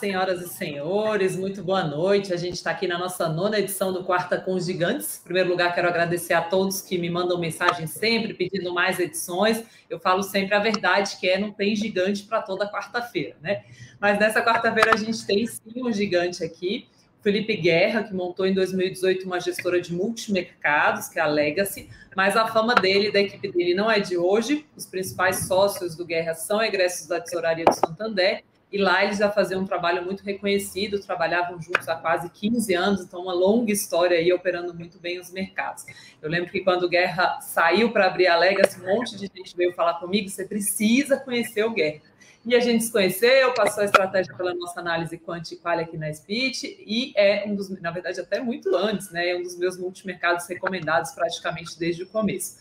[0.00, 2.32] Senhoras e senhores, muito boa noite.
[2.32, 5.20] A gente está aqui na nossa nona edição do Quarta com os Gigantes.
[5.20, 9.62] Em primeiro lugar, quero agradecer a todos que me mandam mensagem sempre pedindo mais edições.
[9.90, 13.62] Eu falo sempre a verdade, que é não tem gigante para toda quarta-feira, né?
[14.00, 16.88] Mas nessa quarta-feira a gente tem sim um gigante aqui.
[17.20, 22.38] Felipe Guerra, que montou em 2018 uma gestora de multimercados, que é a Legacy, mas
[22.38, 24.64] a fama dele da equipe dele não é de hoje.
[24.74, 28.42] Os principais sócios do Guerra são egressos da Tesouraria do Santander
[28.72, 33.00] e lá eles já faziam um trabalho muito reconhecido, trabalhavam juntos há quase 15 anos,
[33.00, 35.84] então uma longa história aí operando muito bem os mercados.
[36.22, 39.56] Eu lembro que quando o Guerra saiu para abrir a Legacy, um monte de gente
[39.56, 42.02] veio falar comigo, você precisa conhecer o Guerra.
[42.44, 45.98] E a gente se conheceu, passou a estratégia pela nossa análise quant e qual aqui
[45.98, 49.28] na Speech, e é um dos, na verdade, até muito antes, né?
[49.30, 52.56] É um dos meus multimercados recomendados praticamente desde o começo.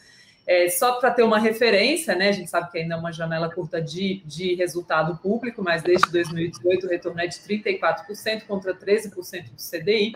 [0.48, 2.30] É, só para ter uma referência, né?
[2.30, 6.12] A gente sabe que ainda é uma janela curta de, de resultado público, mas desde
[6.12, 9.12] 2018 o retorno é de 34% contra 13%
[9.52, 10.16] do CDI.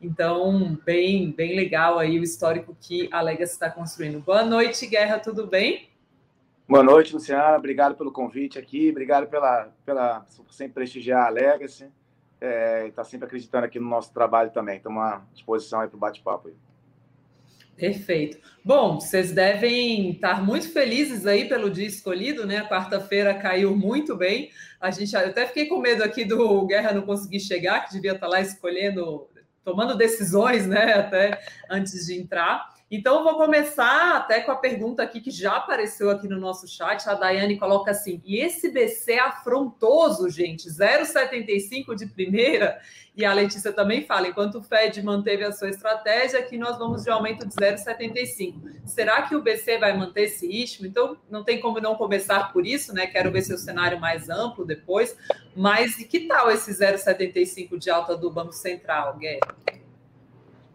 [0.00, 4.20] Então, bem, bem legal aí o histórico que a Legacy está construindo.
[4.20, 5.88] Boa noite, Guerra, tudo bem?
[6.66, 7.56] Boa noite, Luciana.
[7.56, 8.90] Obrigado pelo convite aqui.
[8.90, 11.84] Obrigado pela, pela por sempre prestigiar a Legacy.
[11.84, 14.78] Está é, tá sempre acreditando aqui no nosso trabalho também.
[14.78, 16.50] Estamos à disposição aí para o bate-papo.
[17.76, 18.38] Perfeito.
[18.64, 22.66] Bom, vocês devem estar muito felizes aí pelo dia escolhido, né?
[22.68, 24.50] Quarta-feira caiu muito bem.
[24.80, 28.12] A gente eu até fiquei com medo aqui do Guerra não conseguir chegar, que devia
[28.12, 29.28] estar lá escolhendo,
[29.64, 30.94] tomando decisões, né?
[30.94, 32.73] Até antes de entrar.
[32.96, 36.68] Então, eu vou começar até com a pergunta aqui que já apareceu aqui no nosso
[36.68, 37.08] chat.
[37.08, 42.80] A Daiane coloca assim: e esse BC afrontoso, gente, 0,75 de primeira.
[43.16, 47.02] E a Letícia também fala: enquanto o Fed manteve a sua estratégia, aqui nós vamos
[47.02, 48.86] de aumento de 0,75.
[48.86, 50.86] Será que o BC vai manter esse ritmo?
[50.86, 53.08] Então, não tem como não começar por isso, né?
[53.08, 55.16] Quero ver seu cenário mais amplo depois.
[55.56, 59.56] Mas e que tal esse 0,75 de alta do Banco Central, Guerra?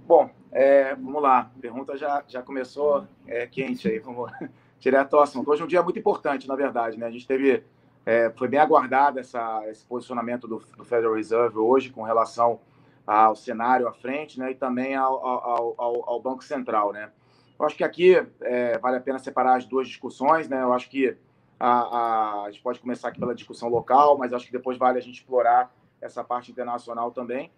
[0.05, 4.31] Bom, é, vamos lá, pergunta já, já começou é, quente aí, vamos
[4.79, 5.49] direto ao assunto.
[5.51, 7.05] Hoje é um dia muito importante, na verdade, né?
[7.05, 7.63] A gente teve,
[8.05, 12.59] é, foi bem aguardado essa, esse posicionamento do, do, Federal Reserve hoje com relação
[13.05, 14.51] ao cenário à frente, né?
[14.51, 17.11] E também ao, ao, ao, ao Banco Central, né?
[17.59, 20.63] Eu acho que aqui é, vale a pena separar as duas discussões, né?
[20.63, 21.15] Eu acho que
[21.59, 24.97] a, a, a gente pode começar aqui pela discussão local, mas acho que depois vale
[24.97, 25.71] a gente explorar
[26.01, 27.51] essa parte internacional também.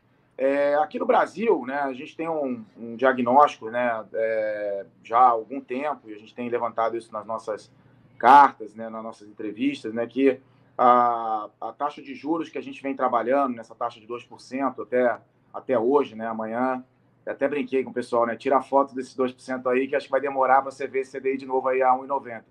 [0.43, 5.29] É, aqui no Brasil, né, a gente tem um, um diagnóstico né, é, já há
[5.29, 7.71] algum tempo, e a gente tem levantado isso nas nossas
[8.17, 10.39] cartas, né, nas nossas entrevistas, né, que
[10.75, 15.19] a, a taxa de juros que a gente vem trabalhando, nessa taxa de 2% até,
[15.53, 16.83] até hoje, né, amanhã,
[17.23, 20.11] até brinquei com o pessoal, né, tira a foto desses 2% aí, que acho que
[20.11, 22.41] vai demorar para você ver esse CDI de novo aí a 1,90%.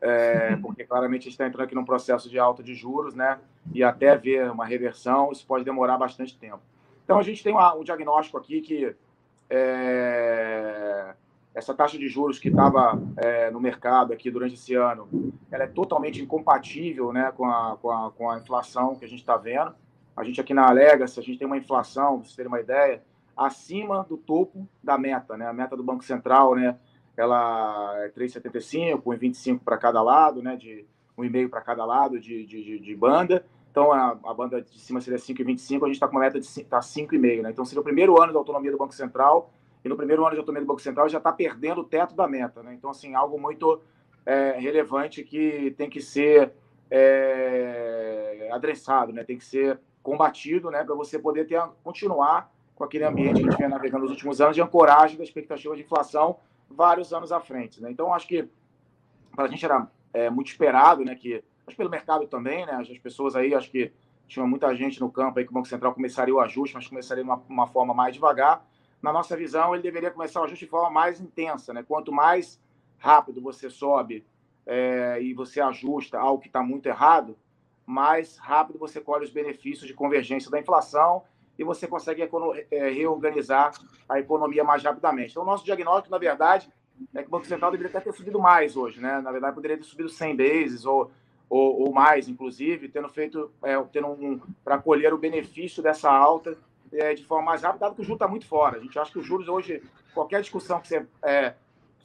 [0.00, 3.40] É, porque claramente a gente está entrando aqui num processo de alta de juros, né?
[3.74, 6.60] E até ver uma reversão, isso pode demorar bastante tempo.
[7.06, 8.92] Então, a gente tem um diagnóstico aqui que
[9.48, 11.14] é,
[11.54, 15.68] essa taxa de juros que estava é, no mercado aqui durante esse ano, ela é
[15.68, 19.72] totalmente incompatível né, com, a, com, a, com a inflação que a gente está vendo.
[20.16, 23.04] A gente aqui na Alegas, a gente tem uma inflação, para vocês terem uma ideia,
[23.36, 25.46] acima do topo da meta, né?
[25.46, 26.76] A meta do Banco Central, né?
[27.16, 30.56] Ela é 3,75, 1,25 para cada lado, né?
[30.56, 30.84] De
[31.16, 33.46] 1,5 para cada lado de, de, de banda.
[33.76, 36.64] Então, a, a banda de cima seria 5,25, a gente está com uma meta de
[36.64, 37.42] tá 5,5.
[37.42, 37.50] Né?
[37.50, 39.52] Então, seria o primeiro ano da autonomia do Banco Central,
[39.84, 42.26] e no primeiro ano de autonomia do Banco Central já está perdendo o teto da
[42.26, 42.62] meta.
[42.62, 42.72] Né?
[42.72, 43.78] Então, assim, algo muito
[44.24, 46.54] é, relevante que tem que ser
[46.90, 49.22] é, adressado, né?
[49.24, 50.82] tem que ser combatido né?
[50.82, 54.40] para você poder ter, continuar com aquele ambiente que a gente vem navegando nos últimos
[54.40, 56.38] anos de ancoragem da expectativa de inflação
[56.70, 57.82] vários anos à frente.
[57.82, 57.90] Né?
[57.90, 58.48] Então, acho que
[59.34, 62.72] para a gente era é, muito esperado né, que mas pelo mercado também, né?
[62.74, 63.92] As pessoas aí, acho que
[64.28, 67.22] tinha muita gente no campo aí que o Banco Central começaria o ajuste, mas começaria
[67.22, 68.64] de uma, uma forma mais devagar.
[69.02, 71.84] Na nossa visão, ele deveria começar o ajuste de forma mais intensa, né?
[71.86, 72.60] Quanto mais
[72.98, 74.24] rápido você sobe
[74.64, 77.36] é, e você ajusta algo que está muito errado,
[77.84, 81.22] mais rápido você colhe os benefícios de convergência da inflação
[81.58, 82.22] e você consegue
[82.70, 83.72] é, reorganizar
[84.08, 85.30] a economia mais rapidamente.
[85.30, 86.68] Então, o nosso diagnóstico, na verdade,
[87.14, 89.20] é que o Banco Central deveria até ter subido mais hoje, né?
[89.20, 91.10] Na verdade, poderia ter subido 100 bases ou
[91.48, 96.56] ou, ou mais, inclusive, tendo feito, é, tendo um, para colher o benefício dessa alta
[96.92, 98.78] é, de forma mais rápida, dado que o juro está muito fora.
[98.78, 99.82] A gente acha que os juros hoje,
[100.14, 101.54] qualquer discussão que você é,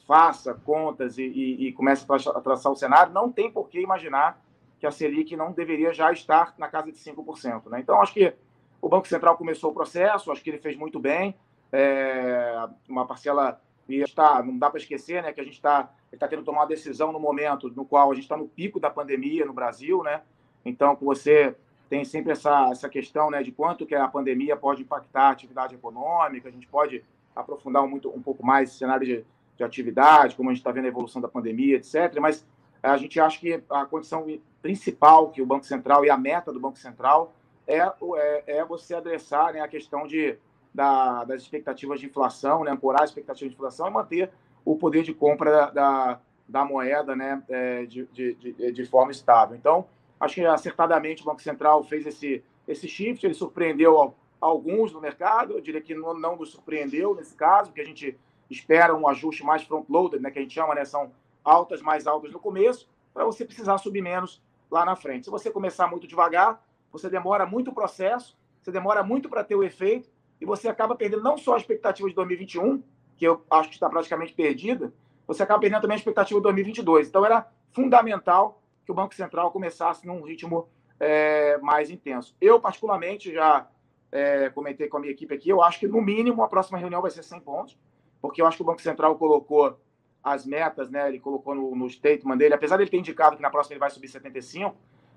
[0.07, 4.39] faça, contas e, e, e comece a traçar o cenário, não tem por que imaginar
[4.79, 7.69] que a Selic não deveria já estar na casa de 5%.
[7.69, 7.79] Né?
[7.79, 8.33] Então, acho que
[8.81, 11.35] o Banco Central começou o processo, acho que ele fez muito bem,
[11.71, 13.61] é, uma parcela
[13.91, 16.61] e está, não dá para esquecer, né, que a gente está está tendo que tomar
[16.61, 20.03] uma decisão no momento no qual a gente está no pico da pandemia no Brasil,
[20.03, 20.21] né?
[20.65, 21.55] Então, você
[21.89, 25.75] tem sempre essa, essa questão né, de quanto que a pandemia pode impactar a atividade
[25.75, 27.03] econômica, a gente pode
[27.35, 29.25] aprofundar muito, um pouco mais esse cenário de,
[29.57, 32.17] de atividade, como a gente está vendo a evolução da pandemia, etc.
[32.19, 32.45] Mas
[32.81, 34.25] a gente acha que a condição
[34.61, 37.33] principal que o Banco Central e a meta do Banco Central
[37.67, 40.38] é, é, é você adressar né, a questão de,
[40.73, 44.31] da, das expectativas de inflação, né, ancorar as expectativas de inflação e manter
[44.63, 49.56] o poder de compra da, da moeda né, é, de, de, de, de, forma estável.
[49.56, 49.88] Então,
[50.19, 55.53] acho que acertadamente o Banco Central fez esse, esse shift, ele surpreendeu alguns no mercado,
[55.53, 58.17] eu diria que não, não nos surpreendeu nesse caso, porque a gente
[58.50, 61.12] espera um ajuste mais front-loaded, né, que a gente chama, né, são
[61.44, 65.25] altas mais altas no começo, para você precisar subir menos lá na frente.
[65.25, 69.56] Se você começar muito devagar, você demora muito o processo, você demora muito para ter
[69.56, 70.09] o efeito,
[70.41, 72.83] e você acaba perdendo não só a expectativa de 2021,
[73.15, 74.91] que eu acho que está praticamente perdida,
[75.27, 77.07] você acaba perdendo também a expectativa de 2022.
[77.07, 80.67] Então, era fundamental que o Banco Central começasse num ritmo
[80.99, 82.35] é, mais intenso.
[82.41, 83.69] Eu, particularmente, já
[84.11, 87.01] é, comentei com a minha equipe aqui, eu acho que, no mínimo, a próxima reunião
[87.01, 87.77] vai ser 100 pontos,
[88.19, 89.79] porque eu acho que o Banco Central colocou
[90.23, 91.07] as metas, né?
[91.07, 93.79] Ele colocou no, no statement dele, apesar de ele ter indicado que na próxima ele
[93.79, 94.75] vai subir 75,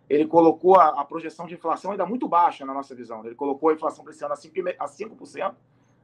[0.09, 3.25] ele colocou a, a projeção de inflação ainda muito baixa na nossa visão.
[3.25, 5.55] Ele colocou a inflação para esse ano a 5%, a 5%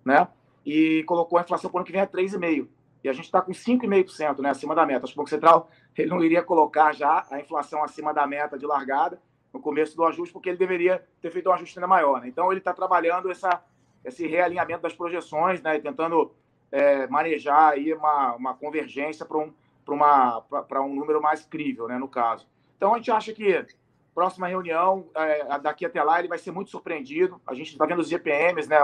[0.05, 0.29] né?
[0.65, 2.69] E colocou a inflação para o ano que vem a 3,5%.
[3.03, 4.51] E a gente está com 5,5%, né?
[4.51, 5.05] Acima da meta.
[5.05, 8.59] Acho que o Banco Central ele não iria colocar já a inflação acima da meta
[8.59, 9.21] de largada
[9.53, 12.21] no começo do ajuste, porque ele deveria ter feito um ajuste ainda maior.
[12.21, 12.29] Né?
[12.29, 13.63] Então, ele está trabalhando essa,
[14.05, 15.77] esse realinhamento das projeções, né?
[15.77, 16.33] E tentando
[16.71, 19.53] é, manejar aí uma, uma convergência para um,
[20.69, 22.47] para um número mais crível, né, no caso.
[22.77, 23.67] Então, a gente acha que
[24.15, 27.41] próxima reunião, é, daqui até lá, ele vai ser muito surpreendido.
[27.47, 28.79] A gente está vendo os GPMs, né,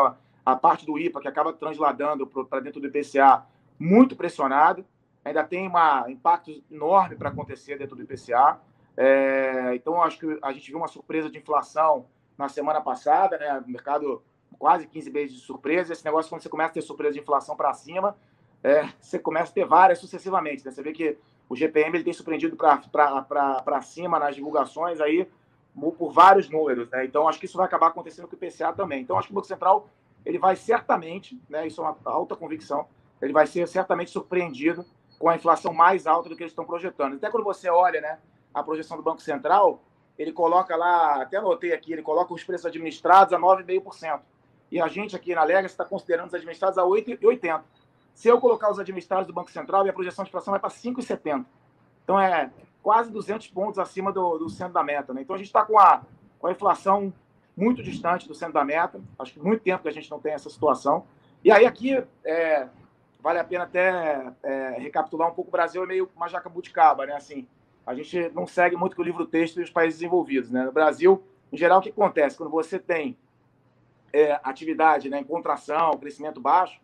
[0.45, 3.45] a parte do IPA, que acaba transladando para dentro do IPCA,
[3.79, 4.85] muito pressionado.
[5.25, 8.61] Ainda tem um impacto enorme para acontecer dentro do IPCA.
[8.97, 12.07] É, então, acho que a gente viu uma surpresa de inflação
[12.39, 13.63] na semana passada, né?
[13.67, 14.23] O mercado
[14.59, 15.93] quase 15 vezes de surpresa.
[15.93, 18.17] Esse negócio, quando você começa a ter surpresa de inflação para cima,
[18.63, 20.65] é, você começa a ter várias sucessivamente.
[20.65, 20.71] Né?
[20.71, 25.29] Você vê que o GPM ele tem surpreendido para cima nas divulgações aí
[25.99, 26.89] por vários números.
[26.91, 27.05] Né?
[27.05, 29.03] Então, acho que isso vai acabar acontecendo com o IPCA também.
[29.03, 29.89] Então, acho que o Banco Central
[30.25, 32.89] ele vai certamente, né, isso é uma alta convicção,
[33.23, 34.85] ele vai ser certamente surpreendido
[35.19, 37.15] com a inflação mais alta do que eles estão projetando.
[37.15, 38.19] Até quando você olha né,
[38.53, 39.83] a projeção do Banco Central,
[40.19, 44.21] ele coloca lá, até anotei aqui, ele coloca os preços administrados a 9,5%.
[44.71, 47.63] E a gente aqui na Legacy está considerando os administrados a 8,80.
[48.17, 51.45] Se eu colocar os administrados do Banco Central, minha projeção de inflação vai para 5,70.
[52.03, 52.51] Então é
[52.83, 55.13] quase 200 pontos acima do, do centro da meta.
[55.13, 55.21] Né?
[55.21, 56.01] Então a gente está com a,
[56.39, 57.13] com a inflação
[57.55, 58.99] muito distante do centro da meta.
[59.19, 61.05] Acho que muito tempo que a gente não tem essa situação.
[61.45, 62.67] E aí aqui é,
[63.21, 65.51] vale a pena até é, recapitular um pouco.
[65.51, 67.17] O Brasil é meio uma jacabuticaba, né?
[67.17, 67.47] Assim,
[67.87, 70.65] a gente não segue muito com o livro texto dos países desenvolvidos, né?
[70.65, 71.23] No Brasil,
[71.53, 72.39] em geral, o que acontece?
[72.39, 73.15] Quando você tem
[74.11, 76.81] é, atividade né, em contração, crescimento baixo,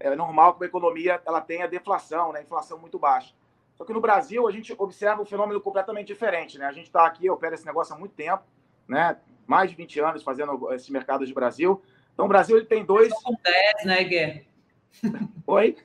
[0.00, 3.32] é normal que a economia ela tenha deflação, né, inflação muito baixa.
[3.76, 6.58] Só que no Brasil a gente observa um fenômeno completamente diferente.
[6.58, 6.66] Né?
[6.66, 8.44] A gente está aqui, opera esse negócio há muito tempo,
[8.86, 9.16] né?
[9.46, 11.82] mais de 20 anos fazendo esse mercado de Brasil.
[12.12, 13.12] Então o Brasil ele tem dois.
[13.12, 14.46] Começou com 10, né, Guer?
[15.46, 15.76] Oi?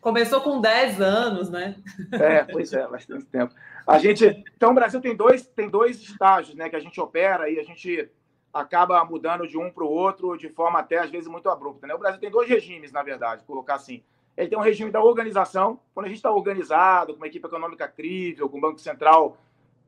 [0.00, 1.76] Começou com 10 anos, né?
[2.12, 3.54] É, pois é, bastante tempo.
[3.86, 7.48] A gente, então o Brasil tem dois, tem dois estágios, né, que a gente opera
[7.48, 8.10] e a gente
[8.58, 11.86] acaba mudando de um para o outro de forma até às vezes muito abrupta.
[11.86, 11.94] Né?
[11.94, 14.02] O Brasil tem dois regimes, na verdade, colocar assim.
[14.36, 17.88] Ele tem um regime da organização, quando a gente está organizado, com uma equipe econômica
[17.88, 19.36] crível, com o Banco Central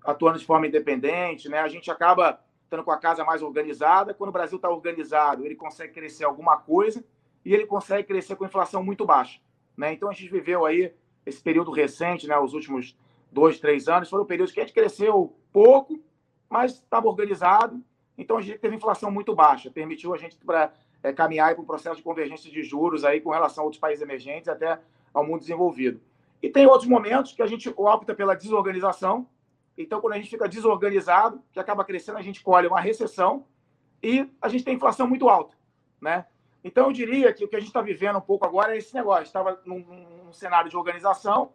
[0.05, 1.59] atuando de forma independente, né?
[1.59, 4.15] a gente acaba estando com a casa mais organizada.
[4.15, 7.05] Quando o Brasil está organizado, ele consegue crescer alguma coisa
[7.45, 9.41] e ele consegue crescer com inflação muito baixa.
[9.77, 9.93] Né?
[9.93, 10.95] Então a gente viveu aí
[11.27, 12.39] esse período recente, né?
[12.39, 12.97] os últimos
[13.31, 16.01] dois, três anos, foram períodos que a gente cresceu pouco,
[16.49, 17.81] mas estava organizado
[18.21, 20.71] então, a gente teve inflação muito baixa, permitiu a gente para
[21.03, 24.03] é, caminhar para um processo de convergência de juros aí com relação a outros países
[24.03, 24.79] emergentes até
[25.13, 25.99] ao mundo desenvolvido.
[26.43, 29.27] E tem outros momentos que a gente opta pela desorganização.
[29.77, 33.47] Então, quando a gente fica desorganizado, que acaba crescendo, a gente colhe uma recessão
[34.03, 35.57] e a gente tem inflação muito alta,
[35.99, 36.27] né?
[36.63, 38.95] Então, eu diria que o que a gente está vivendo um pouco agora é esse
[38.95, 39.25] negócio.
[39.25, 41.53] Estava num, num, cenário de organização,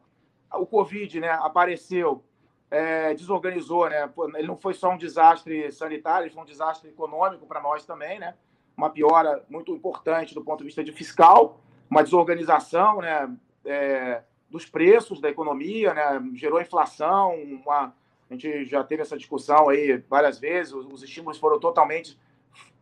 [0.51, 2.23] o Covid né, apareceu
[2.69, 4.09] é, desorganizou, né?
[4.35, 8.35] Ele não foi só um desastre sanitário, foi um desastre econômico para nós também, né?
[8.75, 13.33] Uma piora muito importante do ponto de vista de fiscal, uma desorganização, né?
[13.65, 16.21] É, dos preços da economia, né?
[16.33, 17.93] Gerou inflação, uma...
[18.29, 22.19] a gente já teve essa discussão aí várias vezes, os, os estímulos foram totalmente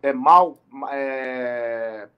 [0.02, 0.58] é, mal
[0.92, 2.10] é,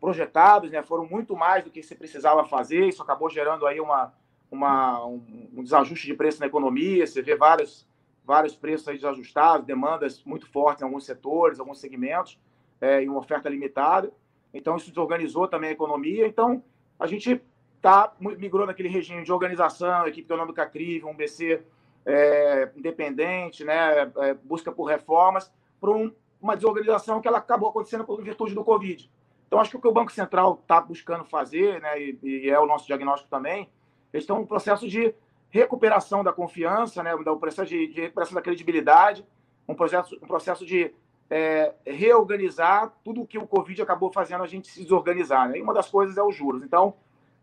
[0.00, 0.82] projetados, né?
[0.82, 4.12] Foram muito mais do que se precisava fazer, isso acabou gerando aí uma
[4.50, 7.86] uma, um, um, desajuste de preço na economia, você vê vários,
[8.24, 12.38] vários preços aí desajustados, demandas muito fortes em alguns setores, alguns segmentos,
[12.80, 14.12] é, em uma oferta limitada.
[14.52, 16.26] Então, isso desorganizou também a economia.
[16.26, 16.62] Então,
[16.98, 17.40] a gente
[17.80, 21.62] tá, migrou naquele regime de organização, equipe econômica crível, um BC
[22.04, 28.04] é, independente, né, é, busca por reformas, para um, uma desorganização que ela acabou acontecendo
[28.04, 29.10] por virtude do Covid.
[29.46, 32.58] Então, acho que o que o Banco Central está buscando fazer, né, e, e, é
[32.58, 33.68] o nosso diagnóstico também,
[34.16, 35.14] eles estão um processo de
[35.50, 39.24] recuperação da confiança, né, um processo de, de recuperação da credibilidade,
[39.68, 40.92] um processo, um processo de
[41.30, 45.48] é, reorganizar tudo o que o Covid acabou fazendo a gente se desorganizar.
[45.48, 45.58] Né?
[45.58, 46.62] E uma das coisas é os juros.
[46.62, 46.94] Então,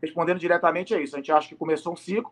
[0.02, 1.16] respondendo diretamente é isso.
[1.16, 2.32] A gente acha que começou um ciclo.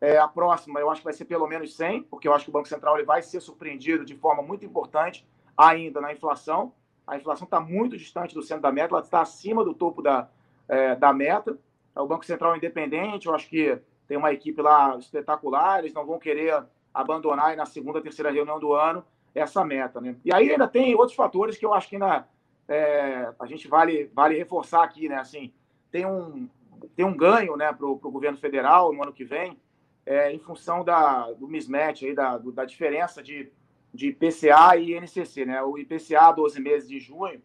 [0.00, 2.50] É, a próxima, eu acho que vai ser pelo menos 100, porque eu acho que
[2.50, 5.26] o Banco Central ele vai ser surpreendido de forma muito importante
[5.56, 6.72] ainda na inflação.
[7.06, 10.28] A inflação está muito distante do centro da meta, ela está acima do topo da,
[10.68, 11.58] é, da meta.
[11.98, 16.06] O Banco Central é independente, eu acho que tem uma equipe lá espetacular, eles não
[16.06, 16.64] vão querer
[16.94, 20.00] abandonar na segunda, terceira reunião do ano essa meta.
[20.00, 20.16] Né?
[20.24, 22.26] E aí ainda tem outros fatores que eu acho que ainda
[22.66, 25.08] é, a gente vale, vale reforçar aqui.
[25.08, 25.16] Né?
[25.16, 25.52] Assim,
[25.90, 26.48] tem, um,
[26.96, 29.58] tem um ganho né, para o governo federal no ano que vem,
[30.04, 33.52] é, em função da, do mismatch, aí, da, do, da diferença de,
[33.92, 35.44] de IPCA e INCC.
[35.44, 35.62] Né?
[35.62, 37.42] O IPCA, 12 meses de junho,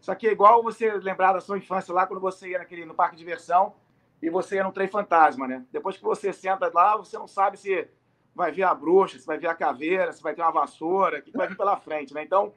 [0.00, 2.94] isso aqui é igual você lembrar da sua infância lá quando você ia naquele, no
[2.94, 3.74] parque de diversão
[4.22, 5.62] e você ia no trem fantasma, né?
[5.70, 7.86] Depois que você senta lá, você não sabe se
[8.34, 11.22] vai vir a bruxa, se vai vir a caveira, se vai ter uma vassoura, o
[11.22, 12.22] que vai vir pela frente, né?
[12.22, 12.54] Então,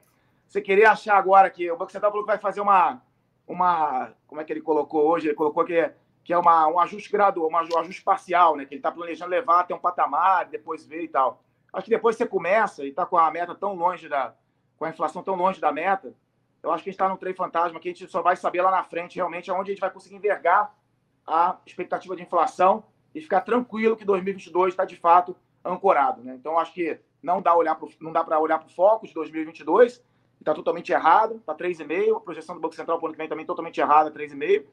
[0.48, 3.02] você querer achar agora que o Banco Central falou que vai fazer uma,
[3.46, 5.28] uma como é que ele colocou hoje?
[5.28, 8.64] Ele colocou que é, que é uma, um ajuste gradual, um ajuste parcial, né?
[8.64, 11.42] Que ele está planejando levar até um patamar, depois ver e tal.
[11.72, 14.34] Acho que depois você começa e está com a meta tão longe da,
[14.78, 16.14] com a inflação tão longe da meta,
[16.62, 18.62] eu acho que a gente está num trem fantasma que a gente só vai saber
[18.62, 20.74] lá na frente realmente aonde a gente vai conseguir envergar
[21.26, 26.34] a expectativa de inflação e ficar tranquilo que 2022 está de fato ancorado, né?
[26.34, 29.14] Então acho que não dá olhar pro, não dá para olhar para o foco de
[29.14, 30.02] 2022
[30.40, 32.16] está totalmente errado, está 3,5.
[32.16, 34.64] A projeção do Banco Central para o ano que vem também totalmente errada, 3,5.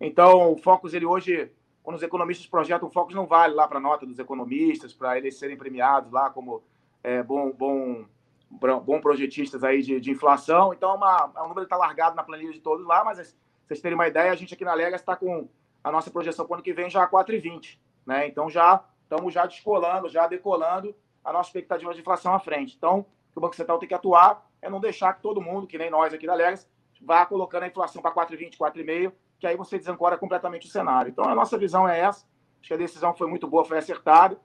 [0.00, 1.50] Então, o Focus, ele hoje,
[1.82, 5.16] quando os economistas projetam, o Focus não vale lá para a nota dos economistas, para
[5.16, 6.62] eles serem premiados lá como
[7.02, 8.04] é, bom, bom,
[8.50, 10.72] bom projetistas aí de, de inflação.
[10.72, 13.36] Então, é uma, é um número que está largado na planilha de todos lá, mas
[13.66, 15.48] vocês terem uma ideia, a gente aqui na Lega está com
[15.82, 17.78] a nossa projeção para o ano que vem já a 4,20.
[18.04, 18.26] Né?
[18.26, 22.74] Então, já estamos já descolando, já decolando a nossa expectativa de inflação à frente.
[22.76, 25.90] Então, o Banco Central tem que atuar é não deixar que todo mundo, que nem
[25.90, 26.68] nós aqui da Legas,
[27.00, 31.10] vá colocando a inflação para 4,20, 4,5, que aí você desancora completamente o cenário.
[31.10, 32.24] Então, a nossa visão é essa.
[32.60, 34.40] Acho que a decisão foi muito boa, foi acertada,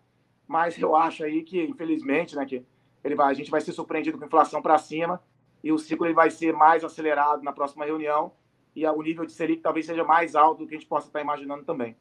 [0.47, 2.65] mas eu acho aí que, infelizmente, né, que
[3.03, 5.21] ele vai, a gente vai ser surpreendido com inflação para cima
[5.63, 8.31] e o ciclo ele vai ser mais acelerado na próxima reunião
[8.75, 11.21] e o nível de Selic talvez seja mais alto do que a gente possa estar
[11.21, 11.95] imaginando também.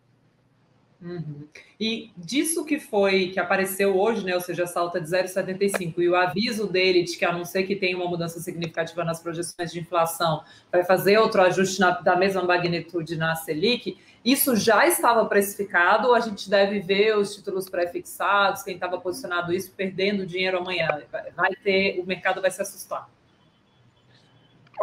[1.00, 1.46] Uhum.
[1.78, 6.08] E disso que foi, que apareceu hoje, né, ou seja, essa alta de 0,75 e
[6.08, 9.70] o aviso dele de que, a não ser que tenha uma mudança significativa nas projeções
[9.70, 15.24] de inflação, vai fazer outro ajuste na, da mesma magnitude na Selic, isso já estava
[15.26, 20.58] precificado ou a gente deve ver os títulos pré-fixados, quem estava posicionado isso, perdendo dinheiro
[20.58, 20.88] amanhã?
[21.36, 23.08] Vai ter, o mercado vai se assustar.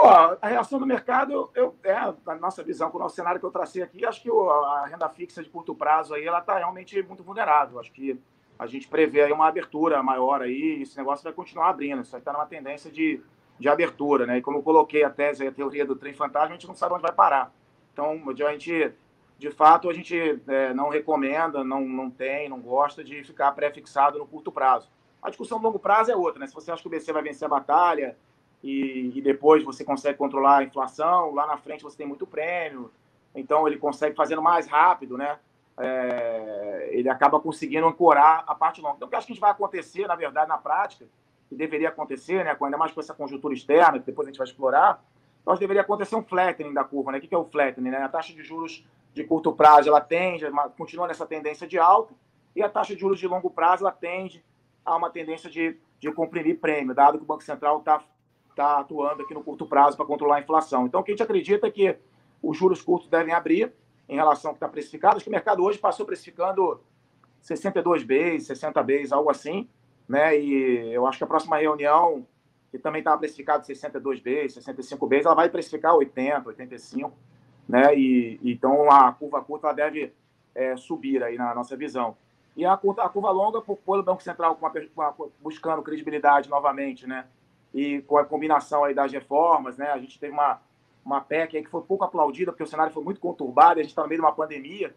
[0.01, 3.51] A reação do mercado, eu, é a nossa visão com o nosso cenário que eu
[3.51, 7.23] tracei aqui, acho que a renda fixa de curto prazo aí, ela está realmente muito
[7.23, 7.79] vulnerável.
[7.79, 8.19] Acho que
[8.57, 12.17] a gente prevê aí uma abertura maior aí, e esse negócio vai continuar abrindo, isso
[12.17, 13.21] está numa tendência de,
[13.59, 14.38] de abertura, né?
[14.38, 16.95] E como eu coloquei a tese, a teoria do trem fantasma, a gente não sabe
[16.95, 17.53] onde vai parar.
[17.91, 18.93] Então, a gente
[19.38, 24.17] de fato, a gente é, não recomenda, não, não tem, não gosta de ficar pré-fixado
[24.17, 24.89] no curto prazo.
[25.21, 26.47] A discussão do longo prazo é outra, né?
[26.47, 28.15] Se você acha que o BC vai vencer a batalha
[28.63, 32.89] e, e depois você consegue controlar a inflação, lá na frente você tem muito prêmio,
[33.36, 35.38] então ele consegue fazendo mais rápido, né?
[35.77, 38.96] É, ele acaba conseguindo ancorar a parte longa.
[38.96, 41.05] Então, o que acho que vai acontecer, na verdade, na prática,
[41.50, 44.48] que deveria acontecer, né, ainda mais com essa conjuntura externa, que depois a gente vai
[44.48, 45.03] explorar,
[45.46, 47.12] nós deveria acontecer um flattening da curva.
[47.12, 47.17] Né?
[47.17, 47.89] O que é o flattening?
[47.89, 47.98] Né?
[47.98, 50.46] A taxa de juros de curto prazo ela tende,
[50.77, 52.13] continua nessa tendência de alta,
[52.55, 54.43] e a taxa de juros de longo prazo ela tende
[54.86, 58.01] a uma tendência de, de comprimir prêmio, dado que o Banco Central está
[58.55, 60.86] tá atuando aqui no curto prazo para controlar a inflação.
[60.86, 61.98] Então, o que a gente acredita é que
[62.41, 63.72] os juros curtos devem abrir
[64.07, 65.15] em relação ao que está precificado.
[65.15, 66.81] Acho que o mercado hoje passou precificando
[67.41, 69.69] 62 Bs, 60 Bs, algo assim,
[70.07, 70.38] né?
[70.38, 72.25] E eu acho que a próxima reunião
[72.72, 77.13] que também estava precificado 62 Bs, 65 Bs, ela vai precificar 80, 85,
[77.69, 77.95] né?
[77.95, 80.12] E então a curva curta ela deve
[80.55, 82.17] é, subir aí na nossa visão.
[82.55, 87.07] E a curva, a curva longa, por, o Banco Central com uma, buscando credibilidade novamente,
[87.07, 87.25] né?
[87.74, 89.89] E com a combinação aí das reformas, né?
[89.92, 90.62] A gente teve uma,
[91.03, 93.92] uma PEC aí que foi pouco aplaudida, porque o cenário foi muito conturbado, a gente
[93.92, 94.96] está no meio de uma pandemia.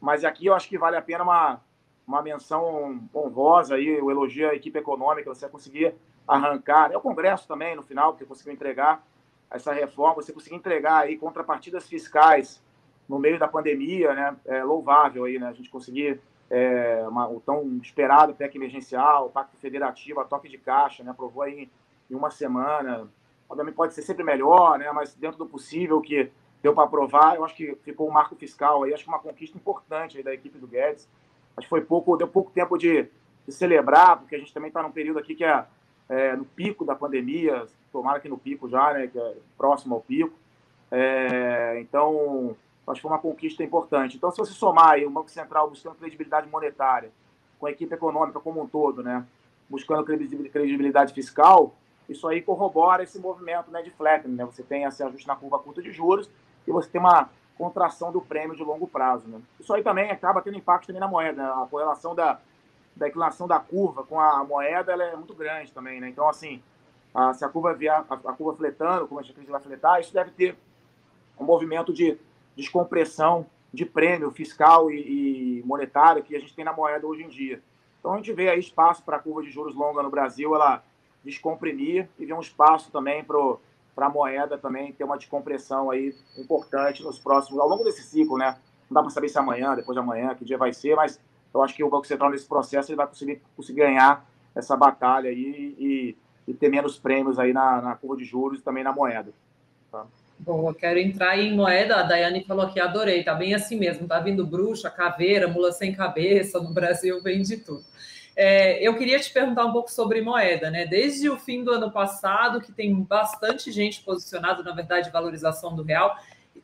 [0.00, 1.60] Mas aqui eu acho que vale a pena uma,
[2.06, 5.94] uma menção honrosa aí, o elogio à equipe econômica, você conseguir
[6.26, 9.02] arrancar, é o Congresso também, no final, porque conseguiu entregar
[9.50, 12.62] essa reforma, você conseguiu entregar aí contrapartidas fiscais
[13.08, 17.40] no meio da pandemia, né, é louvável aí, né, a gente conseguir é, uma, o
[17.40, 21.70] tão esperado PEC emergencial, o Pacto Federativo, a toque de caixa, né, aprovou aí
[22.10, 23.08] em uma semana,
[23.48, 26.30] obviamente pode ser sempre melhor, né, mas dentro do possível que
[26.62, 29.56] deu para aprovar, eu acho que ficou um marco fiscal aí, acho que uma conquista
[29.56, 31.08] importante da equipe do Guedes,
[31.56, 33.08] acho que foi pouco, deu pouco tempo de,
[33.46, 35.66] de celebrar, porque a gente também está num período aqui que é
[36.08, 40.00] é, no pico da pandemia, tomara que no pico já, né, que é próximo ao
[40.00, 40.34] pico.
[40.90, 44.16] É, então, acho que foi uma conquista importante.
[44.16, 47.10] Então, se você somar aí o Banco Central buscando credibilidade monetária,
[47.60, 49.24] com a equipe econômica como um todo, né,
[49.68, 51.74] buscando credibilidade fiscal,
[52.08, 54.34] isso aí corrobora esse movimento né, de flattening.
[54.34, 54.44] Né?
[54.44, 56.30] Você tem esse ajuste na curva curta de juros
[56.66, 59.28] e você tem uma contração do prêmio de longo prazo.
[59.28, 59.40] Né?
[59.60, 61.42] Isso aí também acaba tendo impacto também na moeda.
[61.42, 61.50] Né?
[61.50, 62.40] A correlação da,
[62.98, 66.08] da inclinação da curva com a moeda ela é muito grande também, né?
[66.08, 66.62] Então, assim,
[67.14, 70.12] a, se a curva vier, a, a, curva fletando, como a gente vai fletar, isso
[70.12, 70.56] deve ter
[71.38, 72.18] um movimento de
[72.56, 77.28] descompressão de prêmio fiscal e, e, monetário que a gente tem na moeda hoje em
[77.28, 77.62] dia.
[78.00, 80.82] Então, a gente vê aí espaço para a curva de juros longa no Brasil, ela
[81.24, 87.02] descomprimir e vê um espaço também para a moeda também ter uma descompressão aí importante
[87.02, 88.56] nos próximos, ao longo desse ciclo, né?
[88.90, 91.20] Não dá para saber se é amanhã, depois de amanhã, que dia vai ser, mas
[91.52, 95.30] eu acho que o Banco Central, nesse processo, ele vai conseguir, conseguir ganhar essa batalha
[95.30, 98.92] aí e, e ter menos prêmios aí na, na, curva de juros e também na
[98.92, 99.32] moeda.
[99.90, 100.06] Tá?
[100.38, 101.96] Bom, eu quero entrar em moeda.
[101.96, 104.06] A Daiane falou que adorei, tá bem assim mesmo.
[104.06, 106.60] Tá vindo bruxa, caveira, mula sem cabeça.
[106.60, 107.84] No Brasil vem de tudo.
[108.40, 110.86] É, eu queria te perguntar um pouco sobre moeda, né?
[110.86, 115.82] Desde o fim do ano passado, que tem bastante gente posicionada, na verdade, valorização do
[115.82, 116.16] real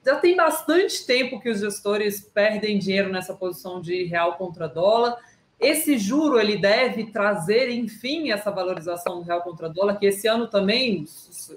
[0.04, 5.16] já tem bastante tempo que os gestores perdem dinheiro nessa posição de real contra dólar.
[5.58, 10.46] Esse juro ele deve trazer, enfim, essa valorização do real contra dólar, que esse ano
[10.46, 11.06] também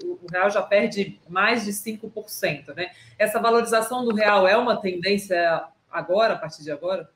[0.04, 2.74] o real já perde mais de 5%.
[2.74, 2.92] Né?
[3.20, 7.10] Essa valorização do real é uma tendência agora, a partir de agora?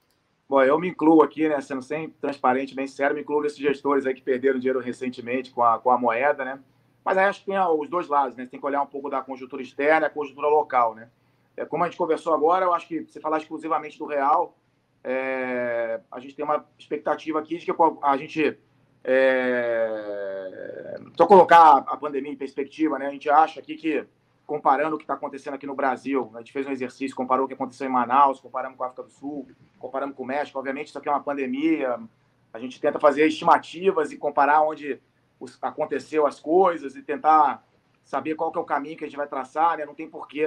[0.51, 4.05] Bom, eu me incluo aqui, né, sendo sempre transparente, bem sério, me incluo nesses gestores
[4.05, 6.59] aí que perderam dinheiro recentemente com a, com a moeda, né?
[7.05, 8.45] Mas acho que tem os dois lados, né?
[8.45, 11.09] Tem que olhar um pouco da conjuntura externa e a conjuntura local, né?
[11.55, 14.57] É, como a gente conversou agora, eu acho que você falar exclusivamente do real,
[15.05, 18.59] é, a gente tem uma expectativa aqui de que a gente.
[19.05, 23.07] É, só colocar a pandemia em perspectiva, né?
[23.07, 24.05] A gente acha aqui que,
[24.51, 27.47] comparando o que está acontecendo aqui no Brasil, a gente fez um exercício, comparou o
[27.47, 29.47] que aconteceu em Manaus, comparamos com a África do Sul,
[29.79, 30.59] comparamos com o México.
[30.59, 31.97] Obviamente, isso aqui é uma pandemia,
[32.51, 34.99] a gente tenta fazer estimativas e comparar onde
[35.61, 37.65] aconteceu as coisas e tentar
[38.03, 39.85] saber qual que é o caminho que a gente vai traçar, né?
[39.85, 40.45] Não tem porquê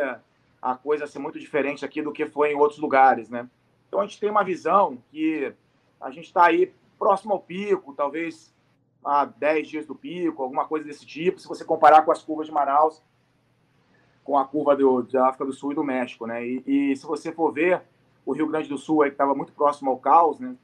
[0.60, 3.48] a coisa ser muito diferente aqui do que foi em outros lugares, né?
[3.88, 5.50] Então a gente tem uma visão que
[5.98, 8.54] a gente está aí próximo ao pico, talvez
[9.02, 12.48] a 10 dias do pico, alguma coisa desse tipo, se você comparar com as curvas
[12.48, 13.02] de Manaus,
[14.24, 16.44] com a curva do, da África do Sul e do México, né?
[16.44, 17.82] E, e se você for ver,
[18.24, 20.56] o Rio Grande do Sul aí que estava muito próximo ao caos, né?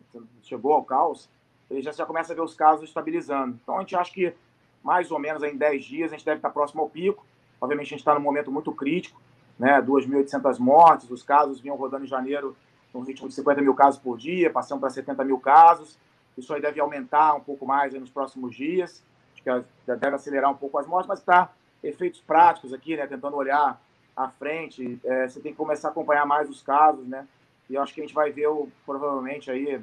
[0.43, 1.29] Chegou ao caos,
[1.71, 3.59] ele já, já começa a ver os casos estabilizando.
[3.63, 4.35] Então a gente acha que
[4.83, 7.25] mais ou menos em 10 dias a gente deve estar próximo ao pico.
[7.61, 9.21] Obviamente a gente está num momento muito crítico,
[9.59, 9.81] né?
[9.83, 12.57] 2.800 mortes, os casos vinham rodando em janeiro
[12.95, 15.99] no ritmo de 50 mil casos por dia, passando para 70 mil casos.
[16.37, 19.03] Isso aí deve aumentar um pouco mais nos próximos dias.
[19.35, 23.07] Acho que deve acelerar um pouco as mortes, mas está efeitos práticos aqui, né?
[23.07, 23.81] Tentando olhar
[24.17, 24.99] à frente.
[25.05, 27.27] É, você tem que começar a acompanhar mais os casos, né?
[27.69, 28.49] E eu acho que a gente vai ver,
[28.85, 29.81] provavelmente, aí,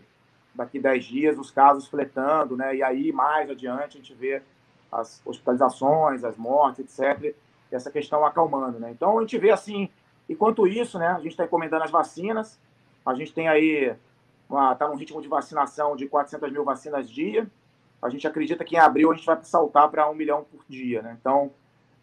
[0.53, 2.75] daqui 10 dias, os casos fletando, né?
[2.75, 4.41] E aí, mais adiante, a gente vê
[4.91, 7.35] as hospitalizações, as mortes, etc.
[7.71, 8.91] E essa questão acalmando, né?
[8.91, 9.89] Então, a gente vê assim,
[10.29, 11.07] enquanto isso, né?
[11.07, 12.59] A gente está encomendando as vacinas.
[13.05, 13.95] A gente tem aí
[14.73, 17.47] está num ritmo de vacinação de 400 mil vacinas dia.
[18.01, 21.01] A gente acredita que em abril a gente vai saltar para um milhão por dia.
[21.01, 21.17] Né?
[21.19, 21.51] Então,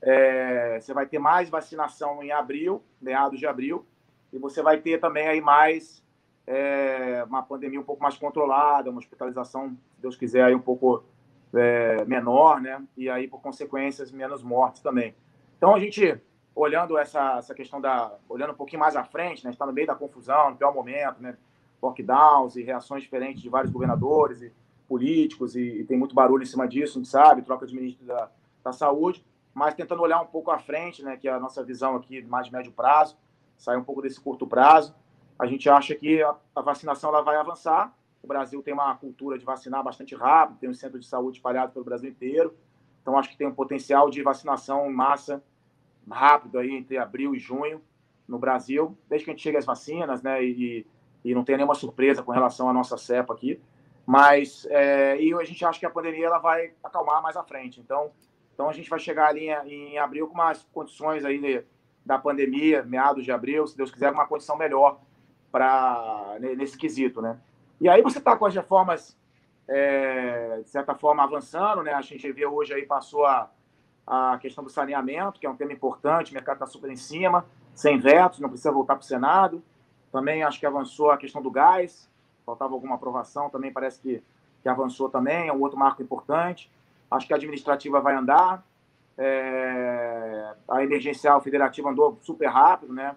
[0.07, 3.87] é, você vai ter mais vacinação em abril, meados de abril,
[4.31, 6.05] e você vai ter também aí mais
[6.47, 11.03] é, uma pandemia um pouco mais controlada, uma hospitalização, se Deus quiser, aí um pouco
[11.55, 12.85] é, menor, né?
[12.97, 15.15] E aí, por consequências, menos mortes também.
[15.57, 16.21] Então, a gente,
[16.55, 18.15] olhando essa, essa questão da.
[18.29, 19.51] olhando um pouquinho mais à frente, né?
[19.51, 21.37] está no meio da confusão, no pior momento, né?
[21.81, 24.53] lockdowns e reações diferentes de vários governadores e
[24.87, 28.31] políticos, e, e, tem muito barulho em cima disso, gente sabe, troca de ministro da,
[28.63, 31.95] da saúde, mas tentando olhar um pouco à frente, né, que é a nossa visão
[31.95, 33.17] aqui mais de médio prazo,
[33.57, 34.95] sair um pouco desse curto prazo.
[35.39, 37.97] A gente acha que a, vacinação ela vai avançar.
[38.23, 41.73] O Brasil tem uma cultura de vacinar bastante rápido, tem um centro de saúde espalhado
[41.73, 42.57] pelo Brasil inteiro.
[43.01, 45.43] Então, acho que tem um potencial de vacinação em massa
[46.11, 47.81] rápido aí entre abril e junho
[48.27, 50.43] no Brasil, desde que a gente chegue às vacinas, né?
[50.43, 50.87] E,
[51.25, 53.61] e não tem nenhuma surpresa com relação à nossa cepa aqui.
[54.07, 57.81] Mas é, e a gente acha que a pandemia ela vai acalmar mais à frente.
[57.81, 58.11] Então,
[58.55, 61.65] então a gente vai chegar ali em, abril com umas condições aí
[62.07, 65.01] da pandemia, meados de abril, se Deus quiser, uma condição melhor
[65.51, 67.39] para nesse quesito, né?
[67.81, 69.17] E aí você está com as reformas
[69.67, 71.93] é, de certa forma avançando, né?
[71.93, 73.51] A gente vê hoje aí passou a,
[74.07, 77.45] a questão do saneamento, que é um tema importante, o mercado está super em cima,
[77.75, 79.63] sem vetos, não precisa voltar para o Senado.
[80.13, 82.09] Também acho que avançou a questão do gás,
[82.47, 84.23] faltava alguma aprovação, também parece que,
[84.63, 86.71] que avançou também, é um outro marco importante.
[87.15, 88.65] Acho que a administrativa vai andar,
[89.17, 93.15] é, a emergencial federativa andou super rápido, né?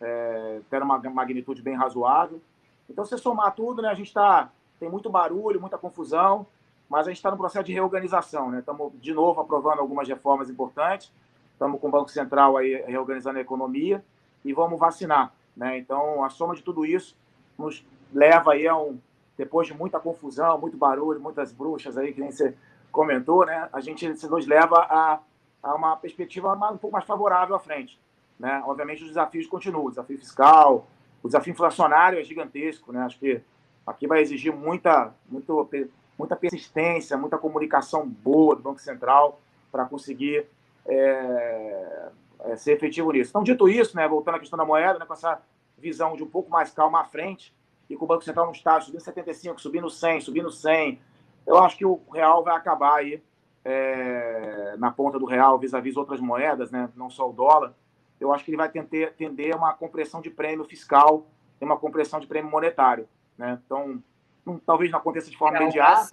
[0.00, 2.40] É, tendo uma magnitude bem razoável.
[2.88, 6.46] Então, se somar tudo, né, a gente está tem muito barulho, muita confusão,
[6.88, 8.60] mas a gente está no processo de reorganização, né?
[8.60, 11.12] Estamos de novo aprovando algumas reformas importantes,
[11.52, 14.04] estamos com o Banco Central aí reorganizando a economia
[14.44, 15.32] e vamos vacinar.
[15.56, 15.78] Né?
[15.78, 17.16] Então, a soma de tudo isso
[17.58, 17.84] nos
[18.14, 18.98] leva aí a um,
[19.36, 22.56] depois de muita confusão, muito barulho, muitas bruxas aí, que nem você
[22.98, 23.68] comentou, né?
[23.72, 25.20] A gente nos leva a,
[25.62, 27.96] a uma perspectiva mais, um pouco mais favorável à frente,
[28.36, 28.60] né?
[28.66, 30.88] Obviamente os desafios continuam, o desafio fiscal,
[31.22, 33.02] o desafio inflacionário é gigantesco, né?
[33.02, 33.40] Acho que
[33.86, 35.70] aqui vai exigir muita, muito,
[36.18, 40.46] muita persistência, muita comunicação boa do Banco Central para conseguir
[40.84, 42.08] é,
[42.46, 43.30] é, ser efetivo nisso.
[43.30, 45.40] Então, dito isso, né, voltando à questão da moeda, né, com essa
[45.78, 47.54] visão de um pouco mais calma à frente,
[47.88, 51.00] e com o Banco Central no estágio subindo 75, subindo 100, subindo 100,
[51.48, 53.22] eu acho que o real vai acabar aí
[53.64, 57.74] é, na ponta do real vis-à-vis -vis outras moedas, né, não só o dólar.
[58.20, 61.26] Eu acho que ele vai tender, tender uma compressão de prêmio fiscal
[61.60, 63.08] e uma compressão de prêmio monetário.
[63.36, 63.58] Né?
[63.64, 64.02] Então,
[64.44, 66.10] não, talvez não aconteça de forma imediata.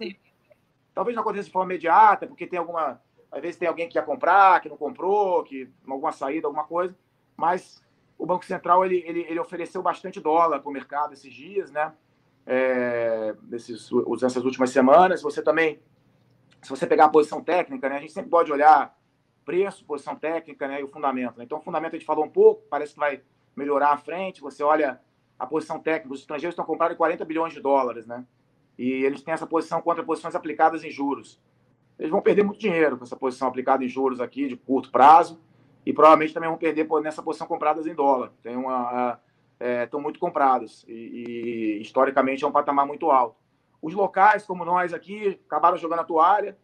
[0.94, 4.04] Talvez não aconteça de forma imediata, porque tem alguma às vezes tem alguém que quer
[4.06, 6.96] comprar, que não comprou, que alguma saída, alguma coisa.
[7.36, 7.84] Mas
[8.16, 11.92] o Banco Central ele, ele, ele ofereceu bastante dólar para o mercado esses dias, né?
[12.46, 13.90] É, nesses,
[14.22, 15.22] essas últimas semanas.
[15.22, 15.80] Você também,
[16.62, 17.96] se você pegar a posição técnica, né?
[17.96, 18.96] A gente sempre pode olhar
[19.44, 20.80] preço, posição técnica, né?
[20.80, 21.38] E o fundamento.
[21.38, 21.44] Né?
[21.44, 23.20] Então, o fundamento a gente falou um pouco, parece que vai
[23.54, 24.40] melhorar à frente.
[24.40, 25.00] Você olha
[25.38, 28.24] a posição técnica, os estrangeiros estão comprando 40 bilhões de dólares, né?
[28.78, 31.40] E eles têm essa posição contra posições aplicadas em juros
[31.98, 35.40] eles vão perder muito dinheiro com essa posição aplicada em juros aqui de curto prazo
[35.84, 38.32] e provavelmente também vão perder nessa posição compradas em dólar.
[38.42, 39.18] Tem uma,
[39.58, 43.36] estão é, muito comprados e, e, historicamente é um patamar muito alto.
[43.80, 46.56] Os locais, como nós aqui, acabaram jogando a toalha,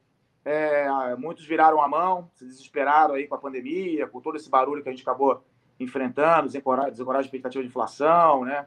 [0.45, 4.83] é, muitos viraram a mão, se desesperaram aí com a pandemia, com todo esse barulho
[4.83, 5.45] que a gente acabou
[5.79, 8.67] enfrentando, desencoragem de expectativa de inflação, né?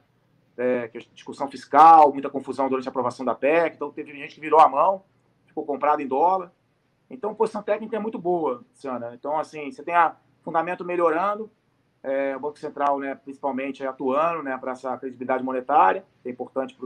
[0.57, 4.59] É, discussão fiscal, muita confusão durante a aprovação da PEC, então teve gente que virou
[4.61, 5.03] a mão
[5.55, 6.51] ficou comprado em dólar.
[7.09, 9.15] Então, a posição técnica é muito boa, Luciana.
[9.15, 11.49] Então, assim, você tem a fundamento melhorando,
[12.05, 16.31] é, o Banco Central, né, principalmente, é atuando né, para essa credibilidade monetária, que é
[16.31, 16.77] importante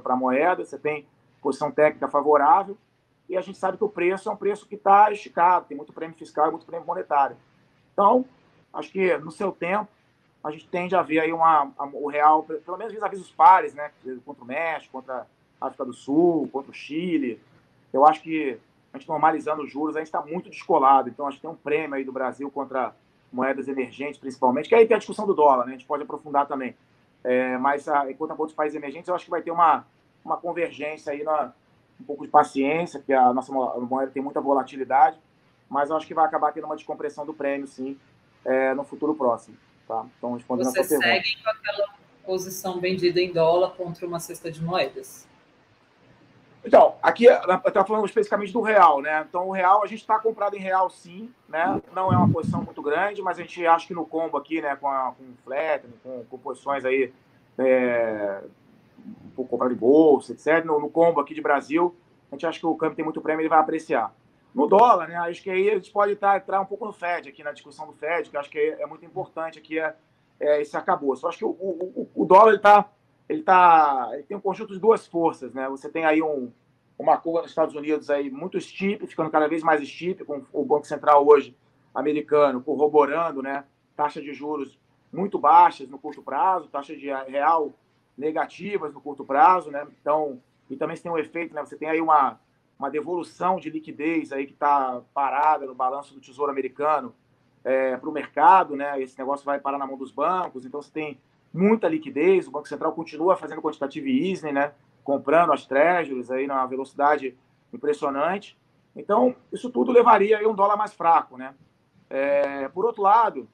[0.00, 0.64] para a moeda.
[0.64, 1.04] Você tem
[1.42, 2.78] posição técnica favorável
[3.28, 5.92] e a gente sabe que o preço é um preço que está esticado, tem muito
[5.92, 7.36] prêmio fiscal e muito prêmio monetário.
[7.92, 8.24] Então,
[8.72, 9.88] acho que no seu tempo,
[10.44, 13.74] a gente tende a ver aí uma, a, o real, pelo menos vis-à-vis os pares,
[13.74, 13.90] né,
[14.24, 15.26] contra o México, contra
[15.60, 17.40] a África do Sul, contra o Chile.
[17.92, 18.60] Eu acho que
[18.92, 21.08] a gente normalizando os juros, a gente está muito descolado.
[21.08, 22.94] Então, acho que tem um prêmio aí do Brasil contra
[23.32, 25.72] moedas emergentes, principalmente, que aí tem a discussão do dólar, né?
[25.72, 26.76] A gente pode aprofundar também.
[27.24, 29.86] É, mas, a, enquanto a outros países emergentes, eu acho que vai ter uma,
[30.24, 31.52] uma convergência aí, na,
[32.00, 35.18] um pouco de paciência, porque a nossa moeda tem muita volatilidade,
[35.68, 37.98] mas eu acho que vai acabar tendo uma descompressão do prêmio, sim,
[38.44, 39.56] é, no futuro próximo.
[39.86, 40.04] Tá?
[40.18, 41.22] Então, respondendo Você a sua pergunta.
[41.22, 41.88] segue com aquela
[42.24, 45.26] posição vendida em dólar contra uma cesta de moedas?
[46.64, 49.24] Então, aqui eu estava falando especificamente do real, né?
[49.28, 51.82] Então, o real, a gente está comprado em real sim, né?
[51.92, 54.76] Não é uma posição muito grande, mas a gente acha que no combo aqui, né,
[54.76, 57.12] com, a, com o flat, com, com posições aí,
[57.58, 58.42] é,
[59.48, 61.96] comprar de bolsa, etc., no, no, combo aqui de Brasil,
[62.30, 64.14] a gente acha que o câmbio tem muito prêmio ele vai apreciar.
[64.54, 65.16] No dólar, né?
[65.16, 67.86] Acho que aí a gente pode entrar, entrar um pouco no Fed, aqui na discussão
[67.86, 69.96] do Fed, que acho que é, é muito importante aqui é,
[70.38, 71.16] é esse acabou.
[71.16, 72.88] Só acho que o, o, o dólar está
[73.28, 75.68] ele tá, ele tem um conjunto de duas forças, né?
[75.68, 76.52] Você tem aí um,
[76.98, 80.64] uma curva nos Estados Unidos aí muito steep, ficando cada vez mais steep, com o
[80.64, 81.56] Banco Central hoje
[81.94, 83.64] americano corroborando, né?
[83.96, 84.78] Taxa de juros
[85.12, 87.72] muito baixas no curto prazo, taxa de real
[88.16, 89.86] negativas no curto prazo, né?
[90.00, 91.60] Então, e também você tem um efeito, né?
[91.64, 92.40] Você tem aí uma,
[92.78, 97.14] uma devolução de liquidez aí que está parada no balanço do Tesouro Americano
[97.64, 99.00] é, para o mercado, né?
[99.00, 101.20] Esse negócio vai parar na mão dos bancos, então você tem
[101.52, 104.72] muita liquidez, o Banco Central continua fazendo quantitative easing, né?
[105.04, 107.36] comprando as treasuries aí numa velocidade
[107.72, 108.56] impressionante.
[108.94, 111.36] Então, isso tudo levaria a um dólar mais fraco.
[111.36, 111.54] Né?
[112.08, 113.48] É, por outro lado,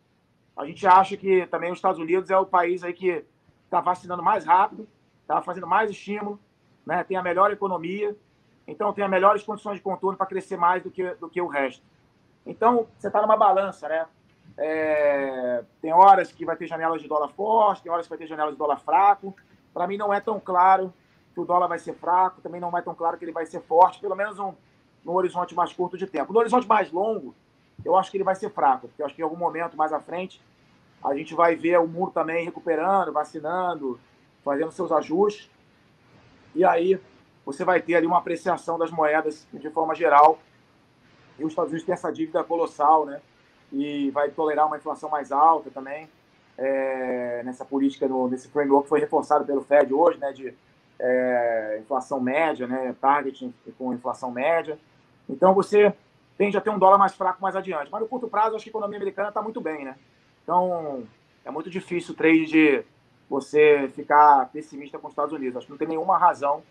[0.57, 3.25] a gente acha que também os Estados Unidos é o país aí que
[3.65, 4.87] está vacinando mais rápido,
[5.23, 6.39] está fazendo mais estímulo,
[6.87, 7.03] né?
[7.05, 8.17] tem a melhor economia,
[8.67, 11.47] então tem as melhores condições de contorno para crescer mais do que, do que o
[11.47, 11.83] resto.
[12.45, 14.07] Então, você está numa balança, né?
[14.61, 18.27] É, tem horas que vai ter janelas de dólar forte, tem horas que vai ter
[18.27, 19.35] janelas de dólar fraco.
[19.73, 20.93] Para mim não é tão claro
[21.33, 23.61] que o dólar vai ser fraco, também não é tão claro que ele vai ser
[23.61, 24.53] forte, pelo menos um,
[25.07, 26.33] horizonte mais curto de tempo.
[26.33, 27.33] No horizonte mais longo,
[27.85, 29.93] eu acho que ele vai ser fraco, porque eu acho que em algum momento mais
[29.93, 30.43] à frente
[31.03, 34.01] a gente vai ver o mundo também recuperando, vacinando,
[34.45, 35.49] fazendo seus ajustes.
[36.57, 37.01] E aí
[37.47, 40.41] você vai ter ali uma apreciação das moedas de forma geral.
[41.39, 43.21] E os Estados Unidos têm essa dívida colossal, né?
[43.73, 46.09] E vai tolerar uma inflação mais alta também.
[46.57, 50.53] É, nessa política, no, nesse framework foi reforçado pelo Fed hoje, né, de
[50.99, 54.79] é, inflação média, né, target com inflação média.
[55.29, 55.95] Então você
[56.37, 57.91] tende a ter um dólar mais fraco mais adiante.
[57.91, 59.97] Mas no curto prazo, acho que a economia americana está muito bem, né?
[60.43, 61.05] Então
[61.45, 62.85] é muito difícil o trade de
[63.29, 65.57] você ficar pessimista com os Estados Unidos.
[65.57, 66.63] Acho que não tem nenhuma razão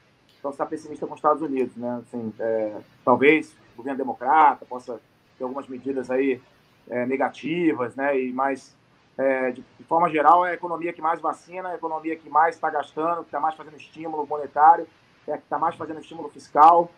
[0.42, 2.02] para estar pessimista com os Estados Unidos, né?
[2.02, 5.00] Assim, é, talvez o governo democrata possa
[5.38, 6.42] ter algumas medidas aí
[6.90, 8.20] é, negativas, né?
[8.20, 8.76] E mais,
[9.18, 12.56] é, de, de, forma geral, é a economia que mais vacina, a economia que mais
[12.56, 14.88] está gastando, que está mais fazendo estímulo monetário,
[15.28, 16.90] é que está mais fazendo estímulo fiscal,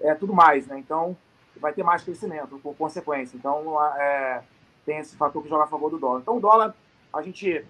[0.00, 0.78] é tudo mais, né?
[0.78, 1.16] Então,
[1.56, 3.36] vai ter mais crescimento por consequência.
[3.36, 4.42] Então, é,
[4.84, 6.20] tem esse fator que joga a favor do dólar.
[6.20, 6.74] Então, o dólar,
[7.12, 7.64] a gente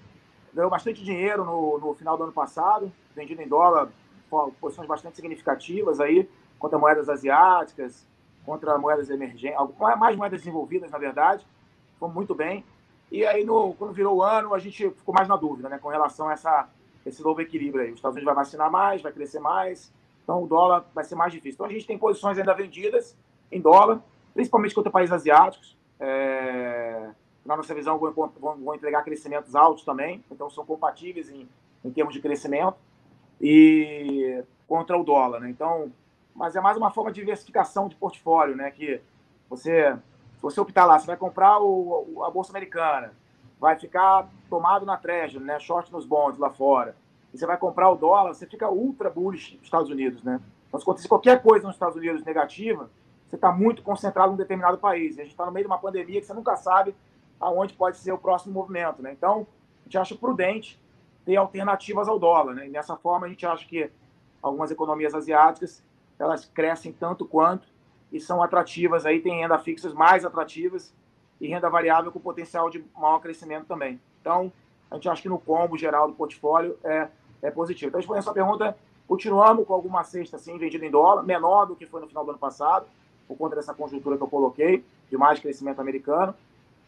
[0.52, 3.88] ganhou bastante dinheiro no, no final do ano passado, vendido em dólar,
[4.60, 8.06] posições bastante significativas aí, contra moedas asiáticas,
[8.44, 9.58] contra moedas emergentes,
[9.98, 11.44] mais moedas desenvolvidas, na verdade
[11.98, 12.64] fomos muito bem.
[13.10, 15.88] E aí, no, quando virou o ano, a gente ficou mais na dúvida, né, com
[15.88, 16.68] relação a essa,
[17.04, 17.90] esse novo equilíbrio aí.
[17.90, 21.32] Os Estados Unidos vai vacinar mais, vai crescer mais, então o dólar vai ser mais
[21.32, 21.54] difícil.
[21.54, 23.16] Então a gente tem posições ainda vendidas
[23.52, 24.02] em dólar,
[24.32, 25.76] principalmente contra países asiáticos.
[26.00, 27.10] É,
[27.44, 31.48] na nossa visão, vão, vão, vão, entregar crescimentos altos também, então são compatíveis em,
[31.84, 32.76] em termos de crescimento,
[33.40, 35.40] e contra o dólar.
[35.40, 35.50] Né?
[35.50, 35.92] Então,
[36.34, 38.70] mas é mais uma forma de diversificação de portfólio, né?
[38.70, 39.00] que
[39.48, 39.96] você
[40.44, 43.14] você optar lá, você vai comprar o, a Bolsa Americana,
[43.58, 45.58] vai ficar tomado na Treasury, né?
[45.58, 46.94] Short nos bonds lá fora.
[47.32, 50.40] E você vai comprar o dólar, você fica ultra bullish nos Estados Unidos, né?
[50.68, 52.90] Então, se acontecer qualquer coisa nos Estados Unidos negativa,
[53.26, 55.16] você está muito concentrado em um determinado país.
[55.16, 56.94] E a gente está no meio de uma pandemia que você nunca sabe
[57.40, 59.12] aonde pode ser o próximo movimento, né?
[59.12, 59.46] Então,
[59.80, 60.78] a gente acha prudente
[61.24, 62.66] ter alternativas ao dólar, né?
[62.66, 63.90] E nessa forma, a gente acha que
[64.42, 65.82] algumas economias asiáticas,
[66.18, 67.66] elas crescem tanto quanto
[68.14, 70.94] e são atrativas aí, tem renda fixas mais atrativas
[71.40, 74.00] e renda variável com potencial de maior crescimento também.
[74.20, 74.52] Então,
[74.88, 77.08] a gente acha que no combo geral do portfólio é,
[77.42, 77.88] é positivo.
[77.88, 81.74] Então, respondendo a sua pergunta, continuamos com alguma cesta assim, vendida em dólar, menor do
[81.74, 82.86] que foi no final do ano passado,
[83.26, 86.32] por conta dessa conjuntura que eu coloquei, de mais crescimento americano.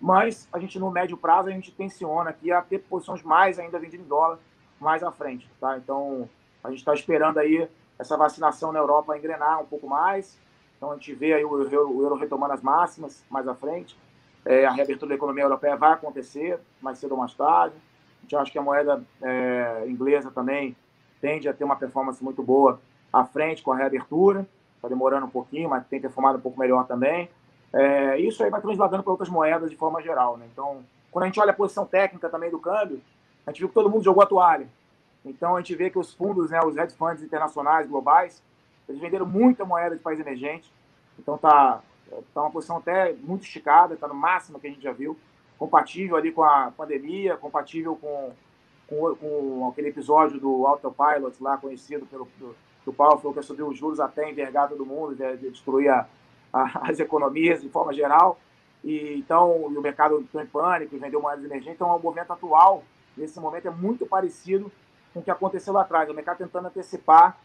[0.01, 3.81] mas a gente no médio prazo a gente tensiona aqui a ter posições mais ainda
[3.81, 4.39] vendidas em dólar
[4.79, 5.77] mais à frente, tá?
[5.77, 6.29] Então
[6.63, 10.39] a gente está esperando aí essa vacinação na Europa engrenar um pouco mais,
[10.77, 13.97] então a gente vê aí o euro, o euro retomando as máximas mais à frente,
[14.45, 17.75] é, a reabertura da economia europeia vai acontecer mais cedo ou mais tarde,
[18.19, 20.77] a gente acha que a moeda é, inglesa também
[21.21, 22.81] tende a ter uma performance muito boa
[23.13, 26.87] à frente com a reabertura, está demorando um pouquinho, mas tem performado um pouco melhor
[26.87, 27.29] também.
[27.73, 30.37] É, isso aí vai transladando para outras moedas de forma geral.
[30.37, 30.47] Né?
[30.53, 33.01] Então, quando a gente olha a posição técnica também do câmbio,
[33.47, 34.69] a gente viu que todo mundo jogou a toalha.
[35.25, 38.43] Então, a gente vê que os fundos, né, os hedge funds internacionais, globais,
[38.89, 40.73] eles venderam muita moeda de país emergente.
[41.19, 41.83] Então, tá,
[42.33, 45.17] tá uma posição até muito esticada, está no máximo que a gente já viu,
[45.59, 48.33] compatível ali com a pandemia, compatível com,
[48.89, 53.43] com, com aquele episódio do autopilot lá, conhecido pelo do, do Paulo, falou que ia
[53.43, 56.07] subir os juros até envergar todo mundo, de, de destruir a,
[56.53, 58.39] as economias de forma geral.
[58.85, 61.75] E, então, e o mercado entrou em pânico vendeu moedas emergentes.
[61.75, 62.85] Então, o movimento atual,
[63.17, 64.71] nesse momento, é muito parecido
[65.13, 66.09] com o que aconteceu lá atrás.
[66.09, 67.37] O mercado tentando antecipar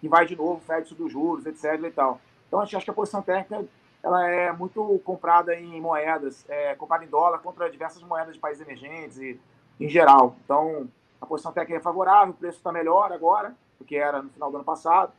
[0.00, 1.82] que vai de novo, Fed dos juros, etc.
[1.84, 2.20] e tal.
[2.46, 3.64] Então, a gente acha que a posição técnica
[4.02, 8.62] ela é muito comprada em moedas, é, comprada em dólar contra diversas moedas de países
[8.66, 9.38] emergentes e
[9.78, 10.36] em geral.
[10.44, 10.88] Então,
[11.20, 14.50] a posição técnica é favorável, o preço está melhor agora do que era no final
[14.50, 15.12] do ano passado,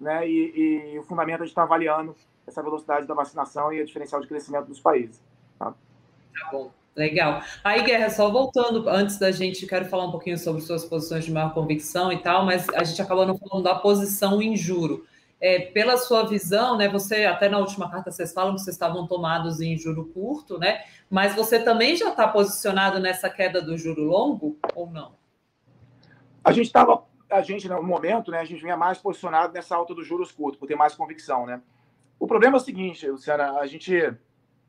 [0.00, 0.26] né?
[0.28, 2.16] E, e o fundamento a gente está avaliando
[2.46, 5.20] essa velocidade da vacinação e a diferencial de crescimento dos países.
[5.58, 6.70] Tá, tá bom.
[6.94, 7.42] Legal.
[7.64, 11.32] Aí, Guerra, só voltando, antes da gente, quero falar um pouquinho sobre suas posições de
[11.32, 15.06] maior convicção e tal, mas a gente acabou não falando da posição em juro.
[15.40, 19.06] É, pela sua visão, né, você, até na última carta vocês falam que vocês estavam
[19.08, 24.04] tomados em juro curto, né, mas você também já está posicionado nessa queda do juro
[24.04, 25.14] longo ou não?
[26.44, 29.94] A gente estava, a gente no momento, né, a gente vinha mais posicionado nessa alta
[29.94, 31.60] dos juros curtos, por ter mais convicção, né.
[32.20, 34.14] O problema é o seguinte, Luciana, a gente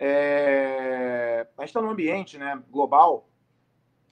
[0.06, 3.30] é, a gente está num ambiente né, global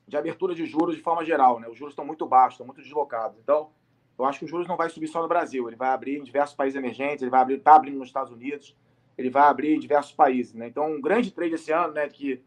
[0.07, 1.59] de abertura de juros de forma geral.
[1.59, 1.67] Né?
[1.67, 3.37] Os juros estão muito baixos, estão muito deslocados.
[3.37, 3.71] Então,
[4.17, 5.67] eu acho que os juros não vai subir só no Brasil.
[5.67, 8.73] Ele vai abrir em diversos países emergentes, ele vai abrir, está abrindo nos Estados Unidos,
[9.17, 10.53] ele vai abrir em diversos países.
[10.53, 10.67] Né?
[10.67, 12.41] Então, um grande trade esse ano, né, que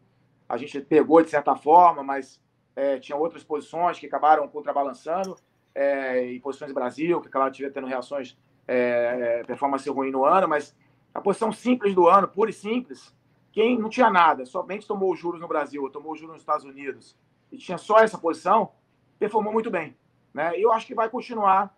[0.49, 2.41] a gente pegou de certa forma, mas
[2.75, 5.35] é, tinha outras posições que acabaram contrabalançando,
[5.75, 8.35] é, e posições do Brasil, que acabaram tendo reações,
[8.67, 10.75] é, performance ruim no ano, mas
[11.13, 13.14] a posição simples do ano, pura e simples,
[13.55, 16.65] quem não tinha nada, somente tomou os juros no Brasil, tomou os juros nos Estados
[16.65, 17.17] Unidos,
[17.49, 18.73] e tinha só essa posição,
[19.17, 19.95] performou muito bem.
[20.33, 20.59] Né?
[20.59, 21.73] Eu acho que vai continuar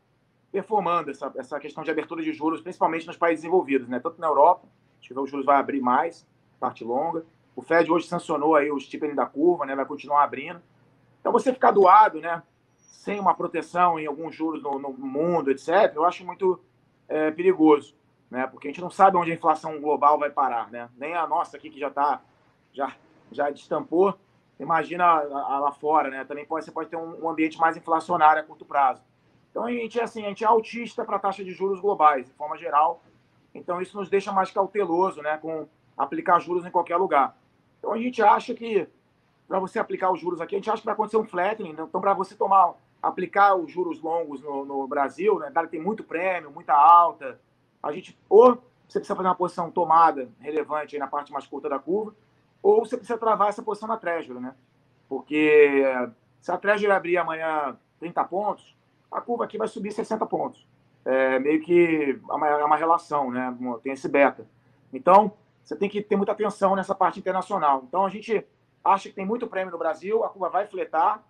[0.51, 3.99] performando essa, essa questão de abertura de juros, principalmente nos países desenvolvidos, né?
[3.99, 4.67] tanto na Europa,
[4.99, 6.27] acho que os juros vai abrir mais,
[6.59, 7.23] parte longa.
[7.55, 9.75] O Fed hoje sancionou aí o steepening da curva, né?
[9.75, 10.59] vai continuar abrindo.
[11.19, 12.41] Então, você ficar doado, né?
[12.75, 16.59] sem uma proteção em alguns juros no, no mundo, etc., eu acho muito
[17.07, 17.96] é, perigoso
[18.29, 18.47] né?
[18.47, 20.89] Porque a gente não sabe onde a inflação global vai parar, né?
[20.97, 22.21] Nem a nossa aqui que já está
[22.73, 22.93] já
[23.31, 24.17] já destampou.
[24.59, 26.23] Imagina a, a, lá fora, né?
[26.25, 29.01] Também pode você pode ter um, um, ambiente mais inflacionário a curto prazo.
[29.51, 32.27] Então a gente é assim, a gente é autista para a taxa de juros globais,
[32.27, 33.01] de forma geral.
[33.53, 35.37] Então isso nos deixa mais cauteloso, né?
[35.37, 37.35] Com aplicar juros em qualquer lugar.
[37.79, 38.87] Então a gente acha que
[39.47, 41.73] para você aplicar os juros aqui, a gente acha que vai acontecer um flattening.
[41.73, 41.83] Né?
[41.87, 45.51] Então para você tomar aplicar os juros longos no, no Brasil, né?
[45.69, 47.39] Tem muito prêmio, muita alta
[47.81, 51.77] a gente ou você precisa fazer uma posição tomada relevante na parte mais curta da
[51.77, 52.15] curva,
[52.63, 54.55] ou você precisa travar essa posição na Treasury, né?
[55.09, 55.83] Porque
[56.41, 58.75] se a Treasury abrir amanhã 30 pontos,
[59.11, 60.65] a curva aqui vai subir 60 pontos.
[61.03, 63.55] É meio que é uma, relação, né?
[63.83, 64.47] Tem esse beta.
[64.91, 67.83] Então, você tem que ter muita atenção nessa parte internacional.
[67.87, 68.45] Então, a gente
[68.83, 71.23] acha que tem muito prêmio no Brasil, a curva vai fletar,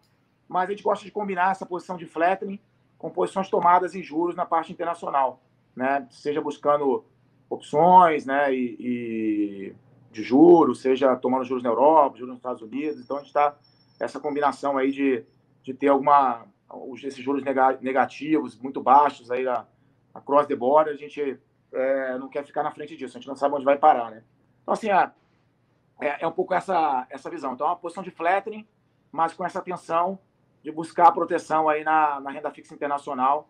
[0.48, 2.60] mas a gente gosta de combinar essa posição de flattening
[2.98, 5.42] com posições tomadas em juros na parte internacional
[5.78, 6.08] né?
[6.10, 7.06] Seja buscando
[7.48, 8.54] opções, né?
[8.54, 9.76] E, e
[10.12, 13.00] de juros, seja tomando juros na Europa, juros nos Estados Unidos.
[13.00, 13.56] Então a gente está
[14.00, 15.24] essa combinação aí de,
[15.62, 16.46] de ter alguma
[16.96, 17.44] esses juros
[17.80, 19.66] negativos muito baixos aí a,
[20.26, 21.40] cross the border, a gente
[21.72, 24.24] é, não quer ficar na frente disso, a gente não sabe onde vai parar, né?
[24.64, 25.12] Então assim, é,
[26.02, 27.54] é, é um pouco essa essa visão.
[27.54, 28.68] Então é uma posição de flattening,
[29.12, 30.20] mas com essa atenção
[30.64, 33.48] de buscar proteção aí na, na renda fixa internacional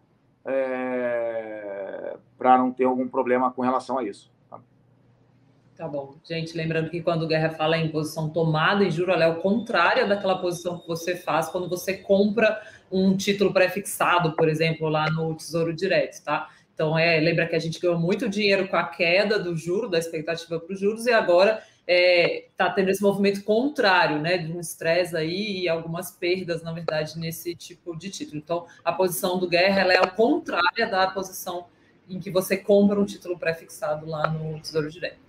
[0.48, 4.32] é, para não ter algum problema com relação a isso.
[4.50, 4.60] Tá?
[5.76, 6.16] tá bom.
[6.24, 9.41] Gente, lembrando que quando o Guerra fala em posição tomada em juro, ela é o
[9.41, 15.10] contrário daquela posição que você faz quando você compra um título pré-fixado, por exemplo, lá
[15.12, 16.50] no Tesouro Direto, tá?
[16.74, 19.98] Então, é, lembra que a gente ganhou muito dinheiro com a queda do juro, da
[19.98, 24.52] expectativa para os juros, e agora está é, tá tendo esse movimento contrário, né, de
[24.52, 28.38] um estresse aí e algumas perdas, na verdade, nesse tipo de título.
[28.38, 31.66] Então, a posição do Guerra é ao contrária da posição
[32.10, 35.28] em que você compra um título pré-fixado lá no Tesouro Direto.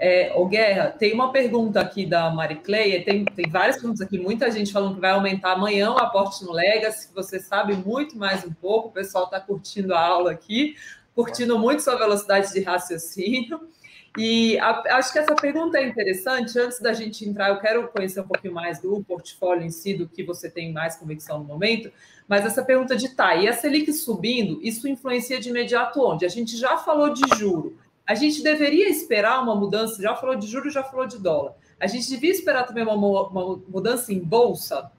[0.00, 4.50] É, o Guerra, tem uma pergunta aqui da Maricleia, tem, tem várias perguntas aqui, muita
[4.50, 8.52] gente falando que vai aumentar amanhã o aporte no Legacy, você sabe muito mais um
[8.52, 10.76] pouco, o pessoal está curtindo a aula aqui,
[11.16, 13.68] curtindo muito sua velocidade de raciocínio.
[14.16, 16.58] E a, acho que essa pergunta é interessante.
[16.58, 20.08] Antes da gente entrar, eu quero conhecer um pouquinho mais do portfólio em si, do
[20.08, 21.92] que você tem mais convicção no momento.
[22.26, 26.26] Mas essa pergunta de tá, e a Selic subindo, isso influencia de imediato onde?
[26.26, 27.76] A gente já falou de juro.
[28.06, 31.54] A gente deveria esperar uma mudança, já falou de juros, já falou de dólar.
[31.80, 34.90] A gente devia esperar também uma, uma mudança em bolsa?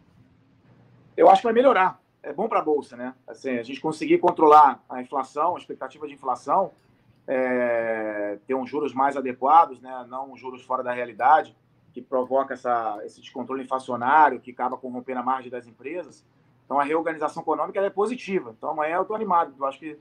[1.18, 2.00] Eu acho que vai melhorar.
[2.22, 3.14] É bom para a bolsa, né?
[3.28, 6.72] Assim, a gente conseguir controlar a inflação, a expectativa de inflação,
[7.32, 10.06] é, ter uns juros mais adequados, né?
[10.10, 11.56] não juros fora da realidade,
[11.94, 16.26] que provoca essa, esse descontrole inflacionário, que acaba corrompendo a margem das empresas.
[16.66, 18.56] Então, a reorganização econômica é positiva.
[18.58, 19.54] Então, amanhã eu estou animado.
[19.60, 19.98] Eu acho que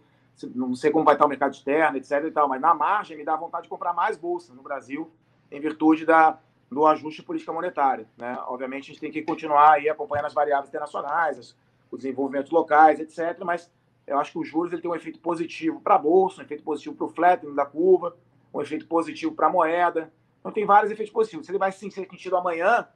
[0.55, 2.24] não sei como vai estar o mercado externo, etc.
[2.24, 5.11] E tal, mas na margem me dá vontade de comprar mais bolsa no Brasil,
[5.51, 6.39] em virtude da,
[6.70, 8.07] do ajuste política monetária.
[8.16, 8.39] Né?
[8.47, 11.57] Obviamente, a gente tem que continuar aí acompanhando as variáveis internacionais,
[11.91, 13.43] os desenvolvimentos locais, etc.
[13.45, 13.70] Mas
[14.09, 16.63] eu acho que os juros ele tem um efeito positivo para a bolsa, um efeito
[16.63, 18.17] positivo para o flattening da curva,
[18.53, 20.13] um efeito positivo para a moeda.
[20.41, 21.47] Então, tem vários efeitos positivos.
[21.47, 22.89] Se ele vai sim, ser sentido amanhã,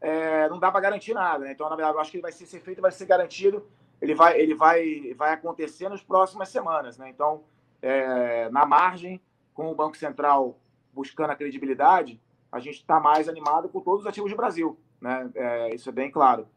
[0.00, 1.44] é, não dá para garantir nada.
[1.44, 1.52] Né?
[1.52, 3.64] Então, na verdade, eu acho que ele vai ser, feito, vai ser garantido
[4.00, 6.96] ele vai, ele vai, vai acontecer nas próximas semanas.
[6.96, 7.10] Né?
[7.10, 7.44] Então,
[7.82, 9.20] é, na margem,
[9.52, 10.58] com o Banco Central
[10.92, 14.78] buscando a credibilidade, a gente está mais animado com todos os ativos do Brasil.
[15.00, 15.30] Né?
[15.34, 16.48] É, isso é bem claro.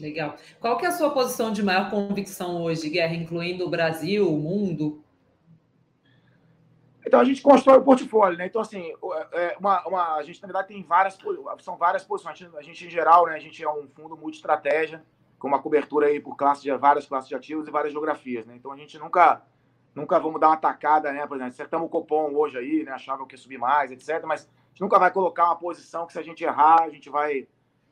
[0.00, 0.36] Legal.
[0.60, 4.38] Qual que é a sua posição de maior convicção hoje, Guerra, incluindo o Brasil, o
[4.38, 5.02] mundo?
[7.06, 8.46] Então a gente constrói o portfólio, né?
[8.46, 8.92] Então, assim,
[9.32, 11.18] é, uma, uma, a gente, na verdade, tem várias,
[11.60, 12.54] são várias posições.
[12.54, 15.02] A gente, em geral, né, a gente é um fundo multi-estratégia
[15.38, 18.54] com uma cobertura aí por classe de, várias classes de ativos e várias geografias, né?
[18.56, 19.42] Então a gente nunca
[19.94, 21.26] nunca vamos dar uma tacada, né?
[21.26, 22.92] Por exemplo, acertamos o Copom hoje aí, né?
[22.92, 24.22] Achava que ia subir mais, etc.
[24.24, 27.08] Mas a gente nunca vai colocar uma posição que se a gente errar, a gente
[27.08, 27.48] vai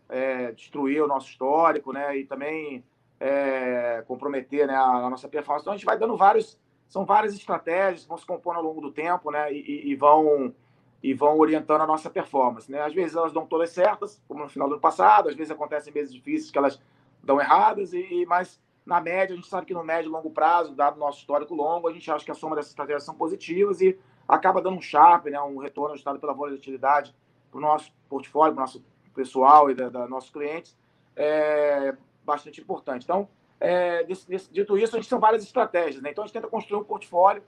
[0.08, 2.16] é, destruir o nosso histórico, né?
[2.16, 2.84] E também
[3.18, 5.62] é, comprometer né, a, a, nossa performance.
[5.62, 8.80] Então a gente vai dando vários, são várias estratégias que vão se compondo ao longo
[8.80, 9.52] do tempo, né?
[9.52, 10.54] E, e, vão
[11.02, 12.82] e vão orientando a nossa performance, né?
[12.82, 15.28] Às vezes elas dão todas certas, como no final do ano passado.
[15.28, 16.80] Às vezes acontecem meses difíceis que elas
[17.22, 20.72] dão erradas, e, mas na média, a gente sabe que no médio e longo prazo,
[20.72, 23.98] dado nosso histórico longo, a gente acha que a soma dessas estratégias são positivas e
[24.28, 27.12] acaba dando um sharp, né, um retorno ajustado pela volatilidade
[27.50, 28.84] para o nosso portfólio, para nosso
[29.16, 30.76] pessoal e da, da, nossos clientes,
[31.16, 31.94] é
[32.24, 33.04] bastante importante.
[33.04, 36.10] Então, é, dito isso, a gente tem várias estratégias, né?
[36.10, 37.42] Então, a gente tenta construir um portfólio,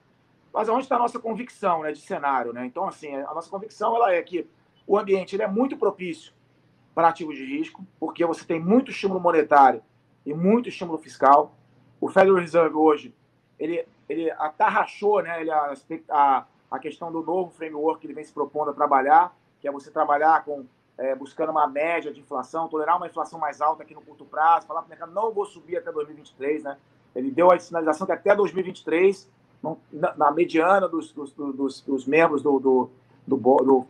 [0.51, 2.65] mas onde está a nossa convicção né, de cenário, né?
[2.65, 4.47] Então, assim, a nossa convicção ela é que
[4.87, 6.33] o ambiente ele é muito propício
[6.95, 9.83] para ativos de risco, porque você tem muito estímulo monetário
[10.25, 11.55] e muito estímulo fiscal.
[12.01, 13.13] O Federal Reserve hoje,
[13.59, 15.73] ele, ele atarrachou né, ele, a,
[16.09, 19.71] a, a questão do novo framework que ele vem se propondo a trabalhar, que é
[19.71, 20.65] você trabalhar com
[20.99, 24.67] é, buscando uma média de inflação, tolerar uma inflação mais alta aqui no curto prazo,
[24.67, 26.77] falar para o mercado, não vou subir até 2023, né?
[27.15, 29.31] Ele deu a sinalização que até 2023,
[29.91, 32.89] na, na mediana dos, dos, dos, dos membros do, do,
[33.25, 33.37] do,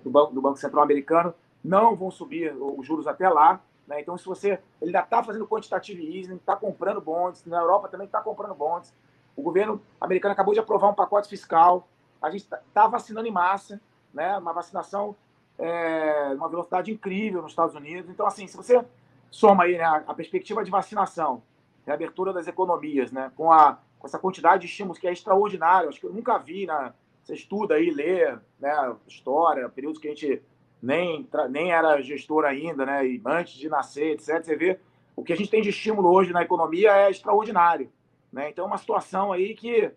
[0.03, 1.33] do, Banco, do Banco Central Americano,
[1.63, 3.59] não vão subir os juros até lá.
[3.87, 4.01] Né?
[4.01, 8.05] Então, se você ele ainda está fazendo quantitative easing, está comprando bonds, na Europa também
[8.05, 8.93] está comprando bonds.
[9.35, 11.87] O governo americano acabou de aprovar um pacote fiscal.
[12.21, 13.81] A gente está tá vacinando em massa,
[14.13, 14.37] né?
[14.37, 15.15] uma vacinação
[15.59, 18.09] é, uma velocidade incrível nos Estados Unidos.
[18.09, 18.83] Então, assim, se você
[19.29, 21.43] soma aí né, a, perspectiva de vacinação,
[21.85, 25.99] reabertura das economias, né, com, a, com essa quantidade de estímulos que é extraordinário, acho
[25.99, 26.93] que eu nunca vi, né,
[27.23, 30.41] você estuda aí, lê né, história, períodos que a gente
[30.81, 33.05] nem, nem era gestor ainda, né?
[33.05, 34.43] E antes de nascer, etc.
[34.43, 34.79] Você vê
[35.15, 37.91] o que a gente tem de estímulo hoje na economia é extraordinário,
[38.31, 38.49] né?
[38.49, 39.91] Então, é uma situação aí que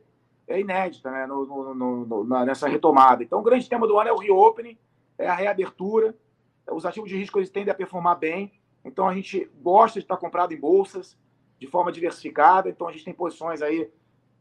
[0.48, 1.26] é inédita, né?
[1.26, 3.22] No, no, no, nessa retomada.
[3.22, 4.76] Então, o grande tema do ano é o reopening,
[5.22, 6.14] é a reabertura.
[6.70, 8.52] Os ativos de risco eles tendem a performar bem.
[8.84, 11.16] Então, a gente gosta de estar comprado em bolsas
[11.58, 12.68] de forma diversificada.
[12.68, 13.90] Então, a gente tem posições aí,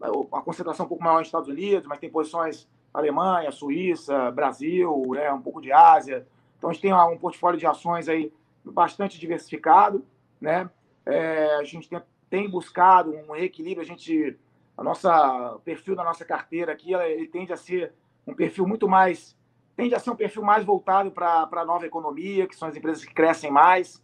[0.01, 5.32] a concentração um pouco maior nos Estados Unidos, mas tem posições Alemanha, Suíça, Brasil, né,
[5.32, 6.27] um pouco de Ásia.
[6.57, 8.32] Então a gente tem um portfólio de ações aí
[8.63, 10.05] bastante diversificado,
[10.39, 10.69] né?
[11.05, 14.38] É, a gente tem, tem, buscado um equilíbrio, a gente
[14.77, 17.93] a nossa o perfil da nossa carteira aqui, ele tende a ser
[18.27, 19.36] um perfil muito mais
[19.82, 23.03] tende a ser um perfil mais voltado para a nova economia, que são as empresas
[23.03, 23.99] que crescem mais.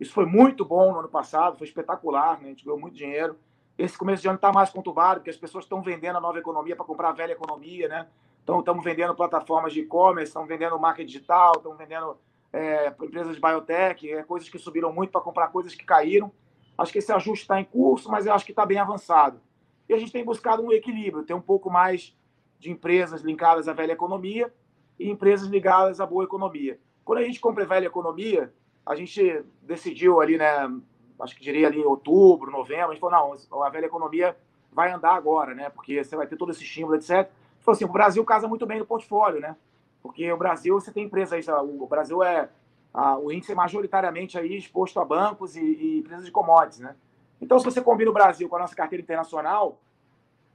[0.00, 2.46] Isso foi muito bom no ano passado, foi espetacular, né?
[2.46, 3.38] a gente ganhou muito dinheiro.
[3.78, 6.74] Esse começo de ano está mais conturbado, porque as pessoas estão vendendo a nova economia
[6.74, 8.08] para comprar a velha economia, né?
[8.42, 12.18] Então, estamos vendendo plataformas de e-commerce, estamos vendendo marca digital, estamos vendendo
[12.52, 16.32] é, empresas de biotech, é, coisas que subiram muito para comprar coisas que caíram.
[16.76, 19.40] Acho que esse ajuste está em curso, mas eu acho que está bem avançado.
[19.88, 22.16] E a gente tem buscado um equilíbrio, ter um pouco mais
[22.58, 24.52] de empresas linkadas à velha economia
[25.00, 26.78] e empresas ligadas à boa economia.
[27.04, 28.52] Quando a gente compra velha economia,
[28.84, 30.70] a gente decidiu ali, né,
[31.18, 34.36] acho que diria ali em outubro, novembro, a gente falou, não, a velha economia
[34.70, 37.30] vai andar agora, né, porque você vai ter todo esse estímulo, etc.
[37.60, 39.56] Falou assim, o Brasil casa muito bem no portfólio, né,
[40.02, 42.50] porque o Brasil, você tem empresas, o Brasil é,
[42.92, 46.94] a, o índice é majoritariamente aí exposto a bancos e, e empresas de commodities, né.
[47.40, 49.80] Então, se você combina o Brasil com a nossa carteira internacional,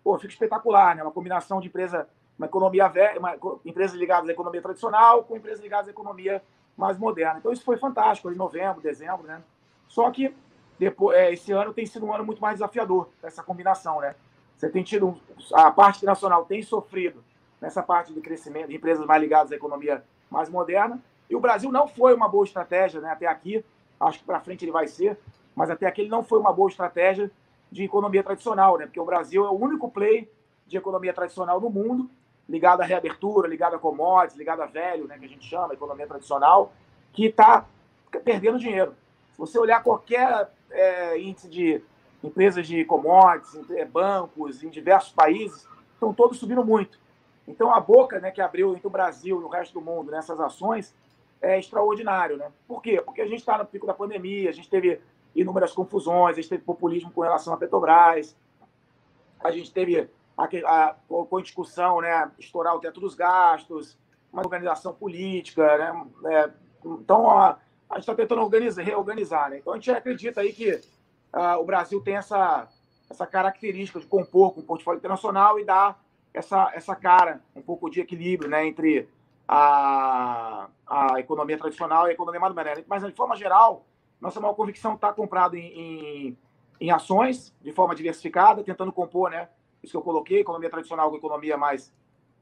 [0.03, 2.07] pô, fica espetacular, né, uma combinação de empresa,
[2.37, 6.41] uma economia velha, uma, empresas ligadas à economia tradicional com empresas ligadas à economia
[6.77, 7.39] mais moderna.
[7.39, 9.41] Então, isso foi fantástico, em novembro, dezembro, né.
[9.87, 10.35] Só que
[10.77, 14.15] depois, é, esse ano tem sido um ano muito mais desafiador, essa combinação, né?
[14.57, 15.17] Você tem tido,
[15.53, 17.23] a parte nacional tem sofrido
[17.61, 21.71] nessa parte de crescimento de empresas mais ligadas à economia mais moderna, e o Brasil
[21.71, 23.63] não foi uma boa estratégia né, até aqui,
[23.99, 25.17] acho que para frente ele vai ser,
[25.55, 27.31] mas até aqui ele não foi uma boa estratégia
[27.71, 28.85] de economia tradicional, né?
[28.85, 30.29] Porque o Brasil é o único play
[30.67, 32.09] de economia tradicional no mundo,
[32.47, 36.07] ligado à reabertura, ligado a commodities, ligado a velho, né, que a gente chama, economia
[36.07, 36.71] tradicional,
[37.11, 37.65] que está
[38.23, 38.95] perdendo dinheiro.
[39.31, 41.81] Se você olhar qualquer é, índice de
[42.23, 46.99] empresas de commodities, é, bancos em diversos países, estão todos subindo muito.
[47.47, 50.39] Então, a boca né, que abriu entre o Brasil e o resto do mundo nessas
[50.39, 50.95] ações
[51.41, 52.37] é extraordinário.
[52.37, 52.51] Né?
[52.67, 53.01] Por quê?
[53.01, 54.99] Porque a gente está no pico da pandemia, a gente teve
[55.35, 58.35] inúmeras confusões, a gente teve populismo com relação à Petrobras,
[59.43, 63.97] a gente teve a, a, com a discussão, né, estourar o teto dos gastos,
[64.31, 65.77] uma organização política.
[65.77, 66.05] Né?
[66.25, 66.49] É,
[66.85, 67.57] então, a,
[67.89, 69.49] a gente está tentando organizar, reorganizar.
[69.49, 69.57] Né?
[69.59, 72.67] Então, a gente acredita aí que uh, o Brasil tem essa,
[73.09, 77.89] essa característica de compor com o portfólio internacional e dar essa, essa cara, um pouco
[77.89, 79.07] de equilíbrio né, entre
[79.47, 82.83] a, a economia tradicional e a economia moderna.
[82.87, 83.85] Mas, de forma geral,
[84.19, 86.37] nossa maior convicção está comprado em, em,
[86.81, 89.47] em, ações, de forma diversificada, tentando compor, né,
[89.85, 91.93] isso que eu coloquei, economia tradicional com economia mais,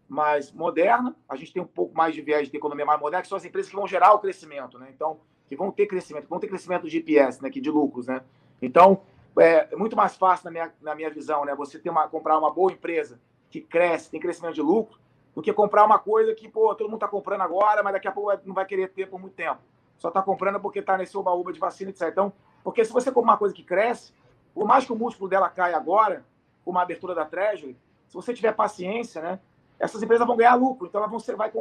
[0.07, 1.15] mais moderna.
[1.29, 3.45] A gente tem um pouco mais de viés de economia mais moderna, que são as
[3.45, 4.79] empresas que vão gerar o crescimento.
[4.79, 4.89] Né?
[4.93, 8.21] Então, que vão ter crescimento, vão ter crescimento de IPS, né, que de lucros, né?
[8.61, 9.01] Então,
[9.37, 12.51] é, muito mais fácil na minha, na minha visão, né, você ter uma, comprar uma
[12.51, 13.19] boa empresa
[13.49, 14.97] que cresce, tem crescimento de lucro,
[15.35, 18.11] do que comprar uma coisa que, pô, todo mundo está comprando agora, mas daqui a
[18.11, 19.59] pouco não vai querer ter por muito tempo.
[19.97, 22.09] Só está comprando porque está nesse oba-oba de vacina, etc.
[22.09, 22.33] Então,
[22.63, 24.13] porque se você compra uma coisa que cresce,
[24.53, 26.23] por mais que o múltiplo dela caia agora,
[26.65, 29.39] uma abertura da Treasury, se você tiver paciência, né,
[29.79, 30.87] essas empresas vão ganhar lucro.
[30.87, 31.51] Então, elas vão ser, vai,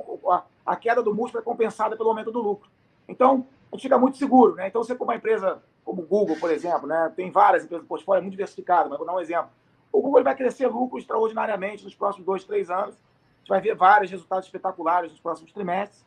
[0.65, 2.71] a, queda do múltiplo é compensada pelo aumento do lucro.
[3.09, 4.69] Então, a gente fica muito seguro, né?
[4.69, 7.13] Então, você como uma empresa como o Google, por exemplo, né?
[7.17, 9.51] Tem várias empresas do portfólio, é muito diversificado, mas vou dar um exemplo.
[9.91, 12.95] O Google vai crescer lucro extraordinariamente nos próximos dois, três anos.
[12.95, 16.05] A gente vai ver vários resultados espetaculares nos próximos trimestres.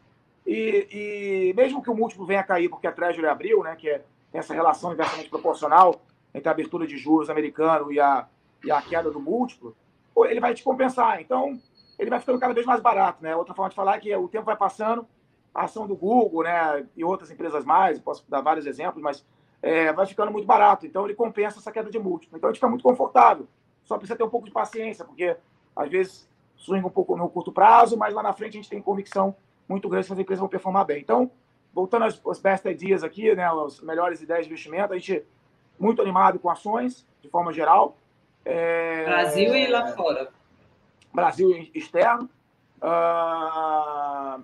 [0.47, 0.87] E,
[1.49, 3.75] e mesmo que o múltiplo venha a cair, porque a Treasury abriu, né?
[3.75, 6.01] Que é essa relação inversamente proporcional
[6.33, 8.27] entre a abertura de juros americano e a,
[8.65, 9.75] e a queda do múltiplo,
[10.27, 11.21] ele vai te compensar.
[11.21, 11.59] Então,
[11.97, 13.35] ele vai ficando cada vez mais barato, né?
[13.35, 15.07] Outra forma de falar é que o tempo vai passando,
[15.53, 19.25] a ação do Google, né, e outras empresas mais, posso dar vários exemplos, mas
[19.61, 20.85] é, vai ficando muito barato.
[20.85, 22.37] Então, ele compensa essa queda de múltiplo.
[22.37, 23.47] Então, a gente fica muito confortável.
[23.85, 25.37] Só precisa ter um pouco de paciência, porque
[25.75, 28.81] às vezes swing um pouco no curto prazo, mas lá na frente a gente tem
[28.81, 29.35] convicção
[29.67, 30.99] muito grande que as empresas vão performar bem.
[31.01, 31.31] Então,
[31.73, 35.23] voltando aos, aos best ideas aqui, né, as melhores ideias de investimento, a gente
[35.79, 37.97] muito animado com ações, de forma geral.
[38.45, 39.05] É...
[39.05, 40.29] Brasil e lá fora.
[41.11, 42.29] Brasil externo.
[42.77, 44.43] Uh,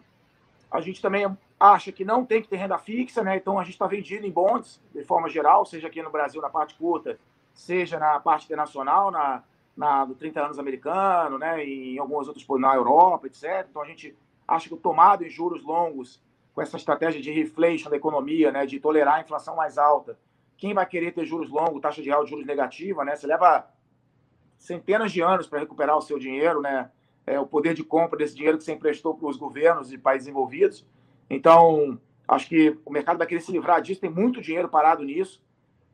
[0.71, 1.27] a gente também
[1.59, 3.35] acha que não tem que ter renda fixa, né?
[3.35, 6.49] Então a gente está vendido em bonds, de forma geral, seja aqui no Brasil na
[6.49, 7.19] parte curta,
[7.53, 9.43] seja na parte internacional, na,
[9.77, 11.63] na do 30 anos americano, né?
[11.63, 13.67] E em alguns outros na Europa, etc.
[13.69, 16.19] Então a gente acha que o tomado em juros longos,
[16.55, 18.65] com essa estratégia de reflation da economia, né?
[18.65, 20.17] De tolerar a inflação mais alta,
[20.57, 23.15] quem vai querer ter juros longos, taxa de real de juros negativa, né?
[23.15, 23.67] Você leva
[24.61, 26.89] centenas de anos para recuperar o seu dinheiro, né?
[27.25, 30.27] é, o poder de compra desse dinheiro que você emprestou para os governos de países
[30.27, 30.85] envolvidos.
[31.29, 35.41] Então, acho que o mercado vai querer se livrar disso, tem muito dinheiro parado nisso.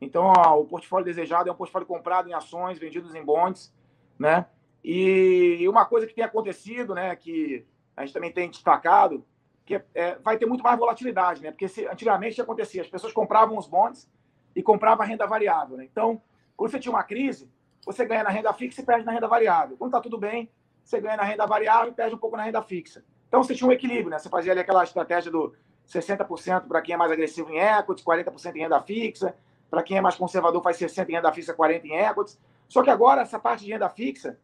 [0.00, 3.74] Então, ó, o portfólio desejado é um portfólio comprado em ações, vendidos em bonds,
[4.18, 4.46] né?
[4.82, 7.66] E uma coisa que tem acontecido, né, que
[7.96, 9.24] a gente também tem destacado,
[9.66, 11.50] que é, é, vai ter muito mais volatilidade, né?
[11.50, 14.10] Porque se, antigamente acontecia, as pessoas compravam os bonds
[14.54, 15.84] e compravam a renda variável, né?
[15.84, 16.22] Então,
[16.56, 17.50] quando você tinha uma crise,
[17.84, 19.76] você ganha na renda fixa e perde na renda variável.
[19.76, 20.50] Quando está tudo bem,
[20.84, 23.04] você ganha na renda variável e perde um pouco na renda fixa.
[23.28, 24.18] Então você tinha um equilíbrio, né?
[24.18, 25.54] Você fazia ali aquela estratégia do
[25.86, 29.34] 60% para quem é mais agressivo em equities, 40% em renda fixa,
[29.70, 32.38] para quem é mais conservador faz 60% em renda fixa, 40% em equities.
[32.68, 34.38] Só que agora essa parte de renda fixa,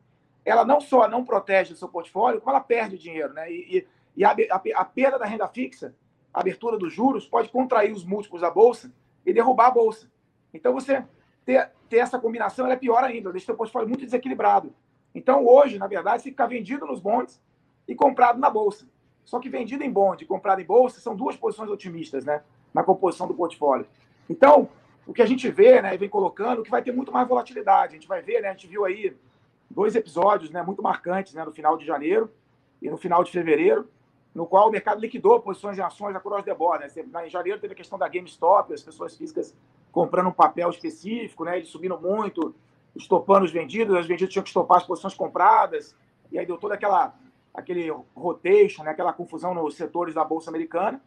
[0.45, 3.51] ela não só não protege o seu portfólio, como ela perde dinheiro, né?
[3.51, 5.95] E, e, e a, a, a perda da renda fixa,
[6.33, 8.93] a abertura dos juros, pode contrair os múltiplos da bolsa
[9.25, 10.11] e derrubar a bolsa.
[10.53, 11.05] Então você
[11.45, 14.73] ter, ter essa combinação é pior ainda, deixa seu portfólio muito desequilibrado.
[15.15, 17.41] Então, hoje, na verdade, você fica vendido nos bondes
[17.87, 18.87] e comprado na bolsa.
[19.25, 22.43] Só que vendido em bonde, comprado em bolsa, são duas posições otimistas, né?
[22.73, 23.87] Na composição do portfólio.
[24.29, 24.69] Então,
[25.07, 27.93] o que a gente vê, né, e vem colocando, que vai ter muito mais volatilidade.
[27.93, 29.17] A gente vai ver, né, a gente viu aí
[29.71, 32.31] dois episódios, né, muito marcantes, né, no final de janeiro
[32.81, 33.89] e no final de fevereiro,
[34.35, 36.85] no qual o mercado liquidou posições em ações across the board.
[36.85, 37.27] Né?
[37.27, 39.55] Em janeiro teve a questão da GameStop, as pessoas físicas
[39.95, 42.53] comprando um papel específico, né, eles subindo muito,
[42.97, 45.97] estopando os vendidos, os vendidos tinham que estopar as posições compradas,
[46.33, 47.15] e aí deu toda aquela
[47.55, 51.01] aquele rotation, né, aquela confusão nos setores da bolsa americana.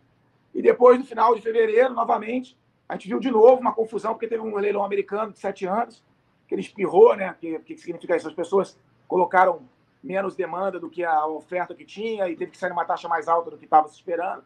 [0.55, 2.57] E depois, no final de fevereiro, novamente,
[2.87, 6.01] a gente viu de novo uma confusão, porque teve um leilão americano de sete anos,
[6.47, 7.35] que ele espirrou, né?
[7.37, 8.29] Que, que significa isso?
[8.29, 8.79] As pessoas
[9.09, 9.63] colocaram
[10.01, 13.27] menos demanda do que a oferta que tinha e teve que sair uma taxa mais
[13.27, 14.45] alta do que estava se esperando.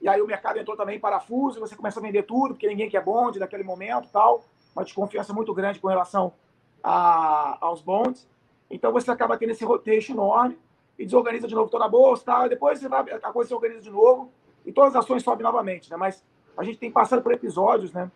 [0.00, 2.68] E aí o mercado entrou também em parafuso, e você começa a vender tudo, porque
[2.68, 4.44] ninguém quer bonde naquele momento tal.
[4.74, 6.32] Uma desconfiança muito grande com relação
[6.82, 8.28] a, aos bonds.
[8.70, 10.58] Então você acaba tendo esse rotation enorme
[10.98, 12.46] e desorganiza de novo toda a bolsa.
[12.46, 14.30] E depois você vai, a coisa se organiza de novo
[14.64, 15.96] e todas as ações sobem novamente, né?
[15.96, 16.22] Mas
[16.56, 18.10] a gente tem passado por episódios, né?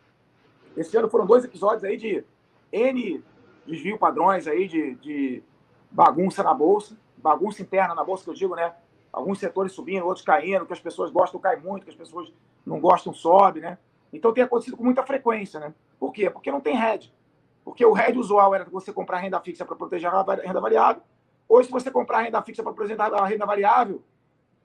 [0.76, 2.24] Esse ano foram dois episódios aí de
[2.72, 3.22] N
[3.66, 5.42] desvio padrões aí de, de
[5.90, 8.74] bagunça na bolsa, bagunça interna na bolsa, que eu digo, né?
[9.12, 12.32] Alguns setores subindo, outros caindo, que as pessoas gostam cai muito, que as pessoas
[12.64, 13.78] não gostam sobe, né?
[14.12, 15.74] Então tem acontecido com muita frequência, né?
[15.98, 16.30] Por quê?
[16.30, 17.12] Porque não tem hedge.
[17.64, 21.02] Porque o hedge usual era você comprar renda fixa para proteger a renda variável.
[21.48, 24.02] Hoje, se você comprar renda fixa para proteger a renda variável,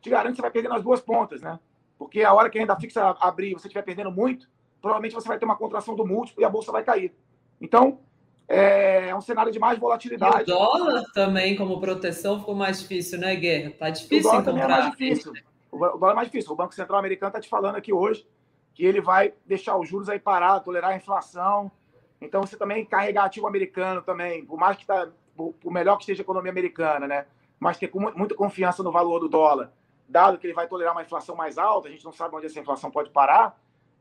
[0.02, 1.60] te garanto que você vai perder nas duas pontas, né?
[1.98, 4.48] Porque a hora que a renda fixa abrir você estiver perdendo muito,
[4.82, 7.14] provavelmente você vai ter uma contração do múltiplo e a bolsa vai cair.
[7.60, 8.00] Então,
[8.48, 10.50] é, é um cenário de mais volatilidade.
[10.50, 13.70] E o dólar também, como proteção, ficou mais difícil, né, Guerra?
[13.70, 14.52] Está difícil o dólar encontrar.
[14.52, 15.34] Também é mais difícil.
[15.72, 16.54] O dólar é mais difícil.
[16.54, 18.26] O Banco Central americano está te falando aqui hoje
[18.74, 21.72] que ele vai deixar os juros aí parados, tolerar a inflação.
[22.20, 26.22] Então, você também carregar ativo americano também, por mais que tá, por melhor que esteja
[26.22, 27.26] a economia americana, né?
[27.58, 29.72] Mas ter muita confiança no valor do dólar
[30.08, 32.60] dado que ele vai tolerar uma inflação mais alta, a gente não sabe onde essa
[32.60, 33.60] inflação pode parar,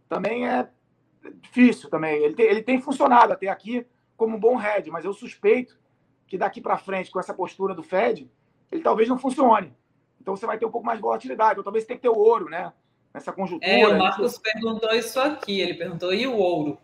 [0.09, 0.69] também é
[1.41, 2.23] difícil também.
[2.23, 3.87] Ele tem, ele tem funcionado até aqui
[4.17, 5.79] como um bom head, mas eu suspeito
[6.27, 8.31] que daqui para frente, com essa postura do Fed,
[8.71, 9.75] ele talvez não funcione.
[10.21, 11.53] Então você vai ter um pouco mais de volatilidade.
[11.53, 12.73] Então talvez tenha que ter o ouro, né?
[13.13, 13.71] Nessa conjuntura.
[13.71, 15.61] É, o Marcos perguntou isso aqui.
[15.61, 16.79] Ele perguntou, e o ouro?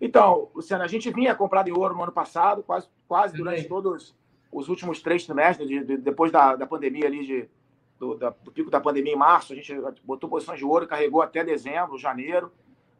[0.00, 4.14] Então, Luciano, a gente vinha comprado em ouro no ano passado, quase, quase durante todos
[4.52, 7.48] os últimos três trimestres, de, de, depois da, da pandemia ali de
[7.98, 11.22] do, da, do pico da pandemia em março, a gente botou posições de ouro, carregou
[11.22, 12.52] até dezembro, janeiro,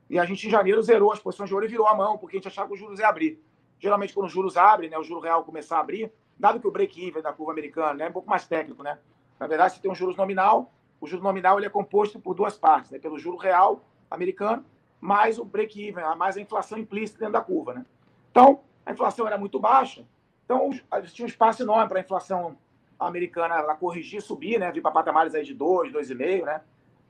[0.08, 2.36] e a gente em janeiro zerou as posições de ouro e virou a mão, porque
[2.36, 3.42] a gente achava que os juros ia abrir.
[3.84, 6.70] Geralmente, quando os juros abrem, né, o juro real começar a abrir, dado que o
[6.70, 8.98] break-even da curva americana né, é um pouco mais técnico, né?
[9.38, 12.56] Na verdade, você tem um juros nominal, o juro nominal ele é composto por duas
[12.56, 12.98] partes, né?
[12.98, 14.64] Pelo juro real americano,
[15.02, 17.84] mais o break-even, mais a inflação implícita dentro da curva, né?
[18.30, 20.02] Então, a inflação era muito baixa,
[20.46, 20.70] então
[21.12, 22.56] tinha um espaço enorme para a inflação
[22.98, 24.72] americana ela corrigir, subir, né?
[24.72, 26.62] Vir para patamares aí de 2, 2,5, né?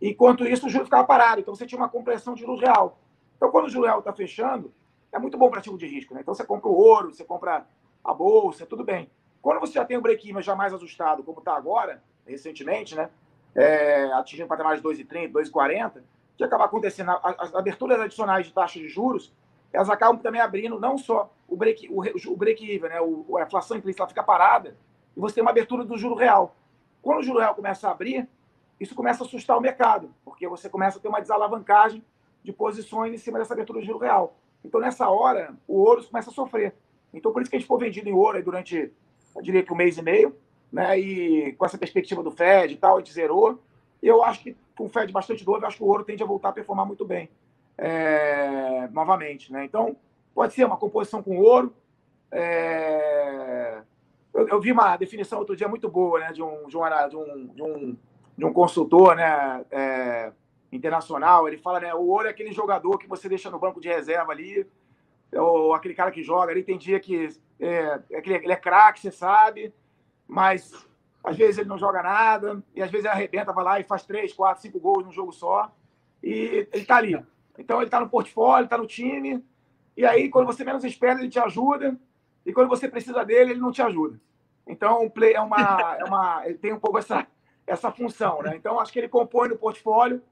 [0.02, 1.40] Enquanto isso, o juro ficava parado.
[1.40, 2.98] Então, você tinha uma compressão de juros real.
[3.36, 4.74] Então, quando o juro real está fechando,
[5.14, 6.20] é muito bom para ativo de risco, né?
[6.20, 7.64] Então, você compra o ouro, você compra
[8.02, 9.08] a bolsa, tudo bem.
[9.40, 13.08] Quando você já tem o break-even já mais ajustado, como está agora, recentemente, né?
[13.54, 16.02] É, atingindo patamares de 2,30, 2,40,
[16.36, 19.32] que acaba acontecendo, as aberturas adicionais de taxas de juros,
[19.72, 23.00] elas acabam também abrindo não só o break-even, o, o break né?
[23.00, 24.76] O, a inflação implícita fica parada,
[25.16, 26.56] e você tem uma abertura do juro real.
[27.00, 28.28] Quando o juro real começa a abrir,
[28.80, 32.04] isso começa a assustar o mercado, porque você começa a ter uma desalavancagem
[32.42, 34.34] de posições em cima dessa abertura do juro real.
[34.64, 36.74] Então, nessa hora, o ouro começa a sofrer.
[37.12, 38.92] Então, por isso que a gente ficou vendido em ouro durante,
[39.36, 40.34] eu diria que um mês e meio,
[40.72, 40.98] né?
[40.98, 43.62] E com essa perspectiva do Fed e tal, a gente zerou.
[44.02, 46.26] Eu acho que com o Fed bastante dor, eu acho que o ouro tende a
[46.26, 47.28] voltar a performar muito bem
[47.78, 49.64] é, novamente, né?
[49.64, 49.96] Então,
[50.34, 51.74] pode ser uma composição com ouro.
[52.30, 53.80] É,
[54.32, 57.16] eu, eu, vi uma definição outro dia muito boa, né, de um, de um, de
[57.16, 57.96] um, de um,
[58.38, 60.32] de um consultor, né, é,
[60.76, 61.46] internacional.
[61.46, 64.32] Ele fala, né, o ouro é aquele jogador que você deixa no banco de reserva
[64.32, 64.66] ali,
[65.32, 66.62] ou aquele cara que joga ali.
[66.62, 67.28] Tem dia que
[67.60, 69.72] é, é ele é craque, você sabe,
[70.26, 70.72] mas
[71.22, 74.04] às vezes ele não joga nada, e às vezes ele arrebenta, vai lá e faz
[74.04, 75.74] três, quatro, cinco gols num jogo só,
[76.22, 77.18] e ele tá ali.
[77.58, 79.42] Então ele tá no portfólio, tá no time,
[79.96, 81.98] e aí quando você menos espera, ele te ajuda,
[82.44, 84.20] e quando você precisa dele, ele não te ajuda.
[84.66, 87.26] Então, o play é uma, é uma, ele tem um pouco essa,
[87.66, 88.54] essa função, né?
[88.56, 90.22] Então, acho que ele compõe no portfólio,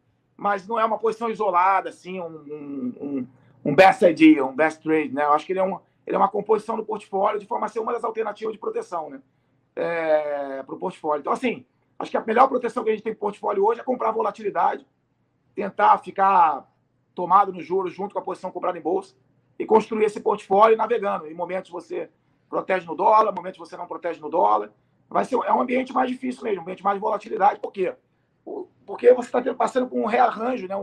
[0.43, 3.27] mas não é uma posição isolada, assim, um, um,
[3.65, 5.23] um best idea, um best trade, né?
[5.23, 7.69] Eu acho que ele é, uma, ele é uma composição do portfólio de forma a
[7.69, 9.23] ser uma das alternativas de proteção, né?
[9.77, 11.21] É, para o portfólio.
[11.21, 11.65] Então, assim,
[11.97, 14.85] acho que a melhor proteção que a gente tem para portfólio hoje é comprar volatilidade,
[15.55, 16.69] tentar ficar
[17.15, 19.15] tomado nos juros junto com a posição comprada em bolsa,
[19.57, 21.29] e construir esse portfólio navegando.
[21.29, 22.11] Em momentos você
[22.51, 24.73] protege no dólar, em momentos você não protege no dólar.
[25.09, 27.61] Vai ser, é um ambiente mais difícil mesmo, um ambiente mais de volatilidade.
[27.61, 27.95] Por quê?
[28.87, 30.75] Porque você está passando por um rearranjo, né?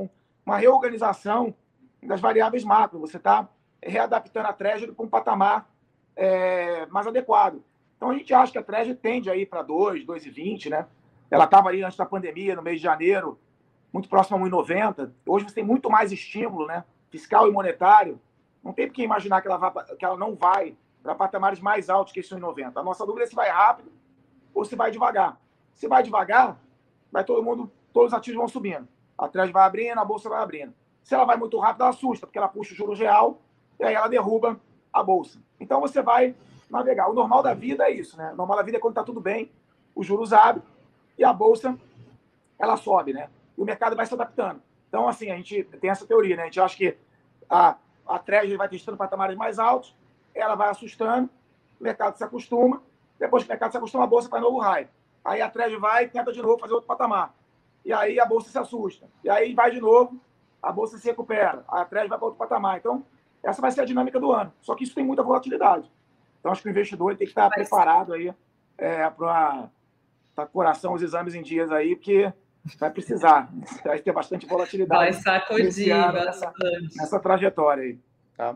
[0.45, 1.53] uma reorganização
[2.01, 2.99] das variáveis macro.
[2.99, 3.47] Você está
[3.81, 5.69] readaptando a Treasury para um patamar
[6.15, 7.63] é, mais adequado.
[7.95, 10.87] Então a gente acha que a Treasury tende aí para 2, 2,20, né?
[11.29, 13.39] Ela estava ali antes da pandemia, no mês de janeiro,
[13.93, 15.11] muito próximo a 1,90.
[15.25, 16.83] Hoje você tem muito mais estímulo, né?
[17.09, 18.19] Fiscal e monetário.
[18.63, 22.13] Não tem por que imaginar que ela, que ela não vai para patamares mais altos
[22.13, 22.71] que esse 1,90.
[22.75, 23.91] A nossa dúvida é se vai rápido
[24.53, 25.39] ou se vai devagar.
[25.73, 26.59] Se vai devagar,
[27.11, 28.87] vai todo mundo, todos os ativos vão subindo.
[29.17, 30.73] A Treasury vai abrindo, a bolsa vai abrindo.
[31.03, 33.41] Se ela vai muito rápido, ela assusta, porque ela puxa o juro real
[33.79, 34.59] e aí ela derruba
[34.93, 35.39] a bolsa.
[35.59, 36.35] Então você vai
[36.69, 37.09] navegar.
[37.09, 38.31] O normal da vida é isso, né?
[38.33, 39.51] O normal da vida é quando está tudo bem,
[39.95, 40.63] os juros abrem
[41.17, 41.77] e a bolsa
[42.57, 43.29] ela sobe, né?
[43.57, 44.61] E o mercado vai se adaptando.
[44.87, 46.43] Então, assim, a gente tem essa teoria, né?
[46.43, 46.97] A gente acha que
[47.49, 47.75] a,
[48.07, 49.95] a Treasury vai testando patamares mais altos,
[50.33, 51.29] ela vai assustando,
[51.79, 52.81] o mercado se acostuma,
[53.17, 54.87] depois que o mercado se acostuma, a bolsa vai novo raio.
[55.23, 57.33] Aí a Treasury vai e tenta de novo fazer outro patamar.
[57.89, 59.07] E aí a bolsa se assusta.
[59.23, 60.21] E aí vai de novo,
[60.61, 62.77] a bolsa se recupera, a Treasury vai para outro patamar.
[62.77, 63.03] Então,
[63.41, 64.53] essa vai ser a dinâmica do ano.
[64.61, 65.91] Só que isso tem muita volatilidade.
[66.39, 68.31] Então, acho que o investidor tem que estar preparado aí
[68.77, 69.71] é, para
[70.35, 72.31] tá coração os exames em dias aí, porque
[72.79, 73.51] vai precisar.
[73.83, 75.11] Vai ter bastante volatilidade.
[75.11, 76.25] Vai sacudir bastante.
[76.25, 76.53] Nessa,
[76.95, 77.99] nessa trajetória aí.
[78.37, 78.55] Tá?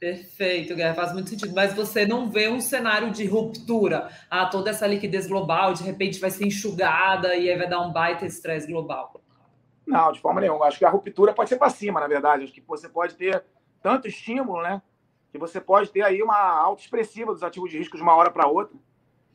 [0.00, 1.54] Perfeito, Guerra, faz muito sentido.
[1.54, 4.08] Mas você não vê um cenário de ruptura?
[4.30, 7.92] Ah, toda essa liquidez global, de repente, vai ser enxugada e aí vai dar um
[7.92, 9.20] baita estresse global.
[9.86, 10.64] Não, de forma nenhuma.
[10.64, 12.44] Acho que a ruptura pode ser para cima, na verdade.
[12.44, 13.44] Acho que você pode ter
[13.82, 14.80] tanto estímulo, né?
[15.30, 18.30] Que você pode ter aí uma alta expressiva dos ativos de risco de uma hora
[18.30, 18.74] para outra.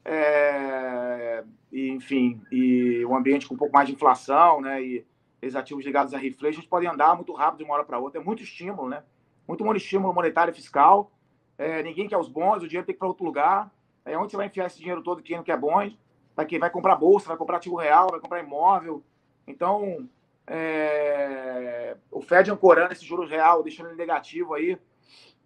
[0.03, 4.81] É, e, enfim, e um ambiente com um pouco mais de inflação, né?
[4.81, 5.05] E
[5.43, 8.19] esses ativos ligados a reflexos podem andar muito rápido de uma hora para outra.
[8.19, 9.03] É muito estímulo, né?
[9.47, 11.11] Muito estímulo monetário e fiscal.
[11.57, 13.71] É, ninguém quer os bons, o dinheiro tem que ir para outro lugar.
[14.03, 15.97] É onde você vai enfiar esse dinheiro todo quem não quer bons?
[16.35, 19.03] Vai, vai comprar bolsa, vai comprar ativo real, vai comprar imóvel.
[19.47, 20.07] Então,
[20.47, 24.77] é, o Fed ancorando esse juros real, deixando ele negativo aí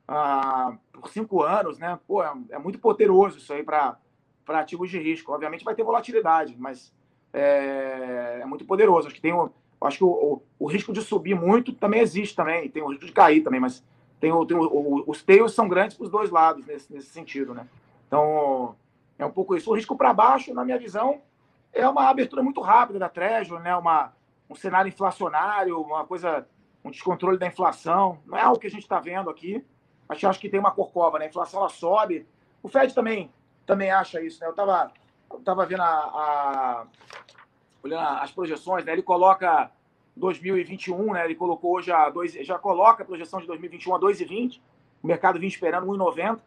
[0.07, 1.99] ah, por cinco anos, né?
[2.07, 3.97] Pô, é, é muito poderoso isso aí para
[4.47, 5.31] ativos de risco.
[5.31, 6.91] Obviamente vai ter volatilidade, mas
[7.31, 9.07] é, é muito poderoso.
[9.07, 9.51] Acho que tem o,
[9.87, 13.05] acho que o, o, o, risco de subir muito também existe também, tem o risco
[13.05, 13.83] de cair também, mas
[14.19, 17.67] tem, tem o, os tails são grandes para os dois lados nesse, nesse sentido, né?
[18.07, 18.75] Então,
[19.17, 19.71] é um pouco isso.
[19.71, 21.21] O risco para baixo, na minha visão,
[21.71, 23.75] é uma abertura muito rápida da Treasury, né?
[23.75, 24.11] Uma,
[24.49, 26.45] um cenário inflacionário, uma coisa,
[26.83, 28.19] um descontrole da inflação.
[28.25, 29.63] Não é algo que a gente está vendo aqui.
[30.09, 31.25] A gente acha que tem uma corcova, né?
[31.25, 32.27] A inflação ela sobe.
[32.61, 33.31] O Fed também,
[33.65, 34.47] também acha isso, né?
[34.47, 34.91] Eu estava
[35.31, 36.85] eu tava vendo a, a,
[37.83, 38.93] olhando as projeções, né?
[38.93, 39.71] Ele coloca
[40.15, 41.25] 2021, né?
[41.25, 44.59] Ele colocou hoje a dois, já coloca a projeção de 2021 a 2,20.
[45.01, 46.39] O mercado vinha esperando 1,90.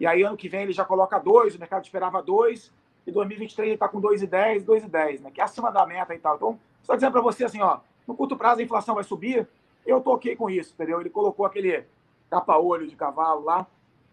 [0.00, 2.72] E aí, ano que vem, ele já coloca 2, o mercado esperava 2.
[3.06, 5.30] E 2023 ele está com 2,10, 2,10, né?
[5.30, 6.36] Que é acima da meta e tal.
[6.36, 9.48] Então, Estou dizendo para você assim, ó, no curto prazo a inflação vai subir,
[9.86, 11.00] eu toquei com isso, entendeu?
[11.00, 11.82] Ele colocou aquele
[12.28, 13.66] tapa-olho de cavalo lá.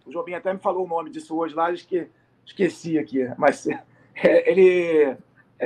[0.05, 2.07] O Jobim até me falou o nome disso hoje lá, esque,
[2.45, 3.83] esqueci aqui, mas é,
[4.49, 5.17] ele,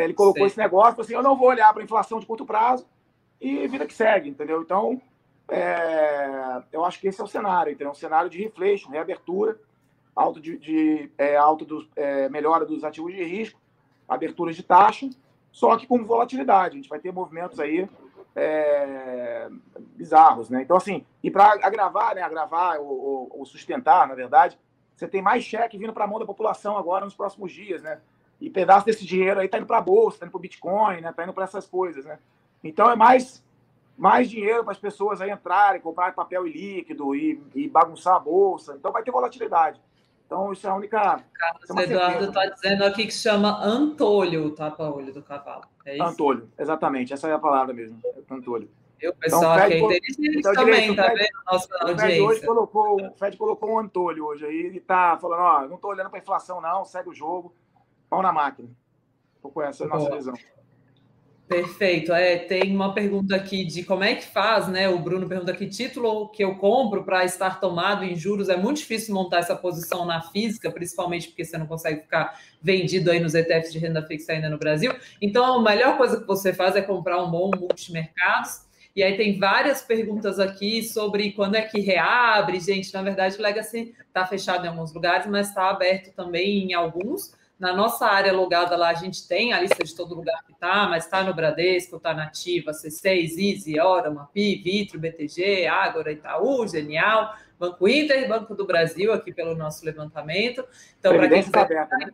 [0.04, 0.48] ele colocou Sei.
[0.48, 2.86] esse negócio, assim, eu não vou olhar para a inflação de curto prazo
[3.40, 4.62] e vida que segue, entendeu?
[4.62, 5.02] Então,
[5.48, 7.92] é, eu acho que esse é o cenário, entendeu?
[7.92, 9.60] Um cenário de reflexo, reabertura,
[10.16, 13.60] alto de, de é, alto dos, é, melhora dos ativos de risco,
[14.08, 15.10] abertura de taxa,
[15.52, 16.74] só que com volatilidade.
[16.74, 17.88] A gente vai ter movimentos aí
[18.36, 19.48] é,
[19.96, 20.62] bizarros, né?
[20.62, 22.22] Então, assim, e para agravar, né?
[22.22, 24.60] Agravar ou, ou, sustentar, na verdade,
[24.96, 28.02] você tem mais cheque vindo para a mão da população agora nos próximos dias, né?
[28.40, 31.02] E pedaço desse dinheiro aí tá indo para a bolsa, tá indo para o Bitcoin,
[31.02, 31.14] né?
[31.14, 32.20] Tá indo para essas coisas, né?
[32.64, 33.44] Então é mais
[33.98, 38.76] mais dinheiro para as pessoas aí entrarem, comprar papel líquido e, e bagunçar a bolsa.
[38.76, 39.80] Então vai ter volatilidade.
[40.26, 41.24] Então, isso é a única.
[41.34, 45.64] Carlos é Eduardo está dizendo aqui que chama antolho o tapa-olho do cavalo.
[45.86, 46.04] É isso?
[46.04, 47.14] Antolho, exatamente.
[47.14, 48.00] Essa é a palavra mesmo.
[48.30, 48.70] Antolho.
[49.00, 51.30] Eu, pessoal, então, aqui é inteligente então, também, está vendo?
[51.46, 55.42] Nossa o Fed hoje colocou, o Fed colocou um antolho hoje aí e está falando:
[55.42, 57.54] ó, não estou olhando para inflação, não, segue o jogo,
[58.16, 58.70] pau na máquina.
[58.70, 60.18] Um pouco essa é a nossa Boa.
[60.18, 60.34] visão.
[61.48, 62.12] Perfeito.
[62.12, 64.90] É, tem uma pergunta aqui de como é que faz, né?
[64.90, 68.50] O Bruno pergunta que título que eu compro para estar tomado em juros.
[68.50, 73.12] É muito difícil montar essa posição na física, principalmente porque você não consegue ficar vendido
[73.12, 74.92] aí nos ETFs de renda fixa ainda no Brasil.
[75.22, 78.66] Então, a melhor coisa que você faz é comprar um bom multimercados.
[78.96, 82.60] E aí tem várias perguntas aqui sobre quando é que reabre.
[82.60, 86.74] Gente, na verdade, o Legacy está fechado em alguns lugares, mas está aberto também em
[86.74, 87.36] alguns.
[87.58, 90.88] Na nossa área logada lá, a gente tem a lista de todo lugar que está,
[90.90, 96.68] mas está no Bradesco, está na Ativa, C6, Easy, Hora, Mapi, Vitro, BTG, Ágora, Itaú,
[96.68, 100.66] Genial, Banco Inter, Banco do Brasil, aqui pelo nosso levantamento.
[101.00, 101.60] Então, para quem quiser...
[101.60, 102.12] Aberta, né?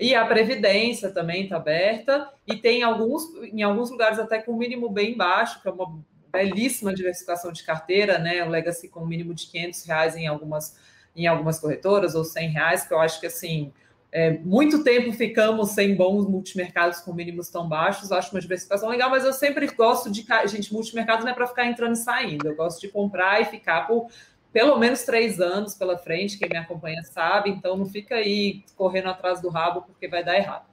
[0.00, 4.56] E a Previdência também está aberta, e tem alguns, em alguns lugares até com um
[4.56, 6.00] mínimo bem baixo, que é uma
[6.32, 8.42] belíssima diversificação de carteira, né?
[8.42, 10.76] O Legacy com um mínimo de 500 reais em algumas,
[11.14, 13.72] em algumas corretoras, ou 100 reais, que eu acho que, assim,
[14.12, 19.08] é, muito tempo ficamos sem bons multimercados com mínimos tão baixos, acho uma diversificação legal,
[19.08, 20.26] mas eu sempre gosto de.
[20.46, 23.86] Gente, multimercado não é para ficar entrando e saindo, eu gosto de comprar e ficar
[23.86, 24.08] por
[24.52, 29.08] pelo menos três anos pela frente, quem me acompanha sabe, então não fica aí correndo
[29.08, 30.66] atrás do rabo porque vai dar errado.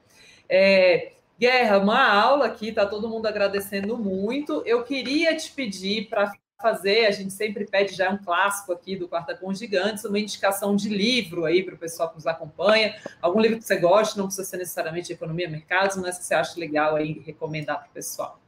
[0.50, 4.62] É, Guerra, uma aula aqui, tá todo mundo agradecendo muito.
[4.66, 9.08] Eu queria te pedir para fazer, a gente sempre pede já um clássico aqui do
[9.08, 13.40] Quarta com Gigantes, uma indicação de livro aí para o pessoal que nos acompanha, algum
[13.40, 16.60] livro que você goste, não precisa ser necessariamente Economia e Mercados, mas que você acha
[16.60, 18.40] legal aí recomendar para o pessoal.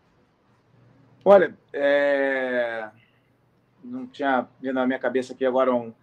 [1.24, 2.90] Olha, é
[3.84, 5.94] não tinha na minha cabeça aqui agora um,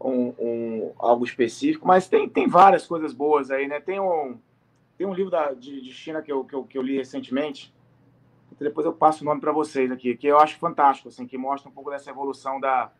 [0.00, 3.80] um, um, algo específico, mas tem, tem várias coisas boas aí, né?
[3.80, 4.38] Tem um,
[4.98, 7.72] tem um livro da, de, de China que eu, que, eu, que eu li recentemente,
[8.58, 11.70] depois eu passo o nome para vocês aqui, que eu acho fantástico, assim, que mostra
[11.70, 12.90] um pouco dessa evolução da,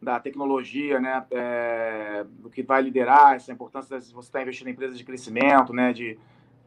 [0.00, 1.24] da tecnologia, né?
[1.30, 5.04] É, do que vai liderar, essa importância de você estar tá investindo em empresas de
[5.04, 5.92] crescimento, né?
[5.92, 6.18] De,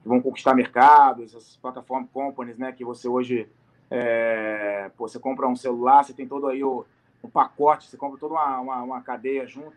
[0.01, 2.71] que vão conquistar mercados, essas plataformas companies, né?
[2.71, 3.49] Que você hoje
[3.89, 6.85] é, pô, você compra um celular, você tem todo aí o,
[7.23, 9.75] um pacote, você compra toda uma, uma, uma cadeia junto.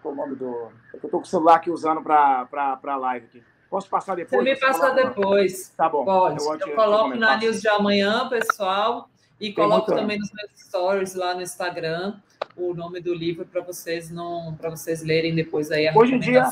[0.00, 0.46] Qual é o nome do.
[0.46, 2.48] É eu estou com o celular aqui usando para
[2.82, 3.42] a live aqui.
[3.72, 4.44] Posso passar depois?
[4.44, 5.72] Você me passa depois.
[5.74, 6.04] Tá bom.
[6.04, 6.44] Pode.
[6.44, 9.08] Eu, eu coloco na news de amanhã, pessoal,
[9.40, 9.98] e Tem coloco muito...
[9.98, 12.20] também nos meus stories lá no Instagram
[12.54, 16.18] o nome do livro para vocês não para vocês lerem depois aí a hoje em
[16.18, 16.50] dia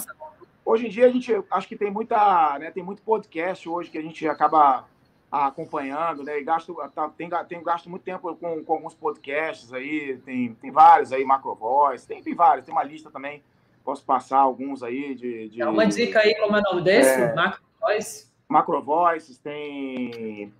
[0.64, 3.99] hoje em dia a gente acho que tem muita né, tem muito podcast hoje que
[3.99, 4.87] a gente acaba
[5.31, 6.41] acompanhando, né?
[6.41, 10.71] E gasto, tá, tem, tem gasto muito tempo com, com alguns podcasts aí, tem, tem
[10.73, 13.41] vários aí, Macro Voice, tem, tem vários, tem uma lista também,
[13.91, 15.49] posso passar alguns aí de.
[15.49, 17.20] de é uma dica aí, como é o nome desse?
[17.20, 18.30] É, Macro Voice?
[18.49, 20.53] Macro Voices, tem.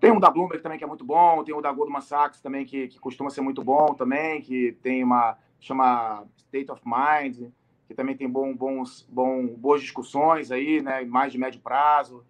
[0.00, 2.64] Tem um da Bloomberg também que é muito bom, tem o da Goldman Sachs também
[2.64, 7.50] que, que costuma ser muito bom também, que tem uma chama State of Mind,
[7.86, 12.24] que também tem bom, bons, bom, boas discussões aí, né, mais de médio prazo.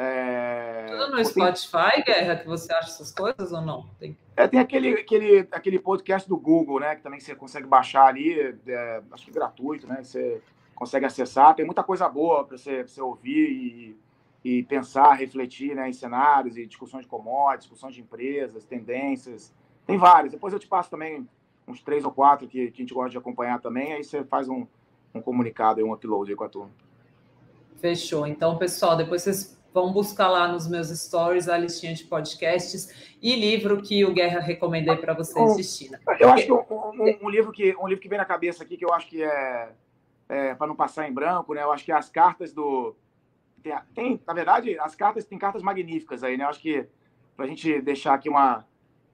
[0.00, 0.86] É...
[0.88, 3.90] Tudo no Spotify, Guerra, que você acha essas coisas ou não?
[3.98, 6.94] Tem, é, tem aquele, aquele, aquele podcast do Google, né?
[6.94, 10.04] Que também você consegue baixar ali, é, acho que gratuito, né?
[10.04, 10.40] Você
[10.72, 11.52] consegue acessar.
[11.56, 13.98] Tem muita coisa boa para você, você ouvir e,
[14.44, 19.52] e pensar, refletir né, em cenários e discussões de commodities, discussões de empresas, tendências.
[19.84, 20.30] Tem vários.
[20.30, 21.28] Depois eu te passo também
[21.66, 23.94] uns três ou quatro que, que a gente gosta de acompanhar também.
[23.94, 24.64] Aí você faz um,
[25.12, 26.70] um comunicado, um upload aí com a turma.
[27.80, 28.28] Fechou.
[28.28, 33.36] Então, pessoal, depois vocês Vão buscar lá nos meus stories a listinha de podcasts e
[33.36, 36.00] livro que o Guerra recomendei para vocês de China.
[36.18, 38.76] Eu acho que um, um, um, livro que um livro que vem na cabeça aqui
[38.76, 39.72] que eu acho que é,
[40.28, 41.62] é para não passar em branco, né?
[41.62, 42.96] Eu acho que é as cartas do
[43.62, 46.44] tem, tem, na verdade as cartas tem cartas magníficas aí, né?
[46.44, 46.86] Eu acho que
[47.36, 48.64] para a gente deixar aqui uma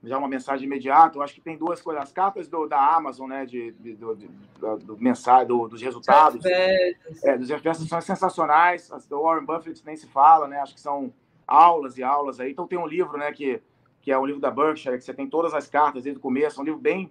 [0.04, 1.18] já uma mensagem imediata.
[1.18, 2.02] Eu acho que tem duas coisas.
[2.02, 6.44] As cartas do, da Amazon, né, de, de do, do, do, mensagem, do, dos resultados.
[6.44, 8.90] É, dos refrescos são sensacionais.
[8.92, 10.58] As do Warren Buffett nem se fala, né?
[10.60, 11.12] Acho que são
[11.46, 12.50] aulas e aulas aí.
[12.50, 13.60] Então tem um livro, né, que,
[14.00, 16.58] que é o livro da Berkshire, que você tem todas as cartas desde o começo.
[16.58, 17.10] É um livro bem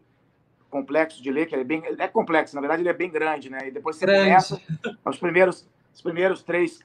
[0.70, 3.68] complexo de ler, que é bem é complexo, na verdade ele é bem grande, né?
[3.68, 4.24] E depois você grande.
[4.24, 4.60] começa
[5.06, 6.80] os primeiros os primeiros três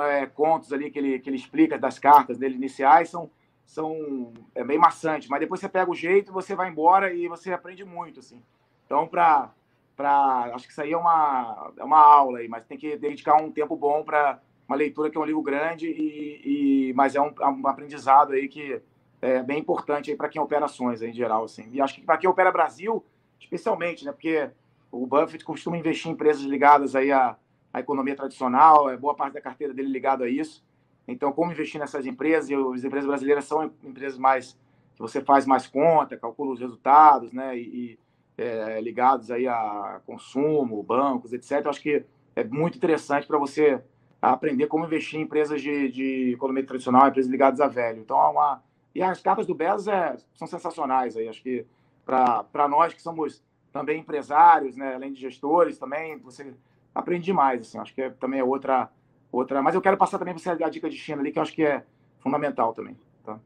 [0.00, 3.30] é, contos ali que ele que ele explica das cartas dele iniciais são
[3.68, 7.52] são é bem maçante, mas depois você pega o jeito, você vai embora e você
[7.52, 8.42] aprende muito, assim.
[8.86, 9.52] Então, para
[9.94, 13.36] para acho que isso aí é uma é uma aula aí, mas tem que dedicar
[13.36, 17.20] um tempo bom para uma leitura que é um livro grande e, e mas é
[17.20, 18.80] um, é um aprendizado aí que
[19.20, 21.68] é bem importante aí para quem opera ações aí, em geral, assim.
[21.70, 23.04] E acho que para quem opera Brasil,
[23.38, 24.12] especialmente, né?
[24.12, 24.48] Porque
[24.90, 27.36] o Buffett costuma investir em empresas ligadas aí à,
[27.70, 30.64] à economia tradicional, é boa parte da carteira dele ligada a isso.
[31.08, 32.50] Então, como investir nessas empresas?
[32.50, 34.52] E as empresas brasileiras são empresas mais
[34.94, 37.56] que você faz mais conta, calcula os resultados, né?
[37.56, 37.98] E,
[38.36, 41.64] é, ligados aí a consumo, bancos, etc.
[41.64, 42.04] Eu acho que
[42.36, 43.82] é muito interessante para você
[44.22, 48.00] aprender como investir em empresas de, de economia tradicional, empresas ligadas a velho.
[48.00, 48.62] Então, é uma
[48.94, 51.28] e as cartas do Bezos é, são sensacionais aí.
[51.28, 51.64] Acho que
[52.04, 56.52] para nós que somos também empresários, né, além de gestores, também você
[56.94, 57.60] aprende demais.
[57.60, 58.90] Assim, acho que é, também é outra
[59.30, 59.62] outra.
[59.62, 61.52] Mas eu quero passar também para você a dica de China ali, que eu acho
[61.52, 61.82] que é
[62.18, 62.96] fundamental também.
[63.24, 63.38] Tá?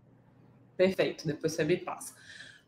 [0.76, 2.14] Perfeito, depois você me passa.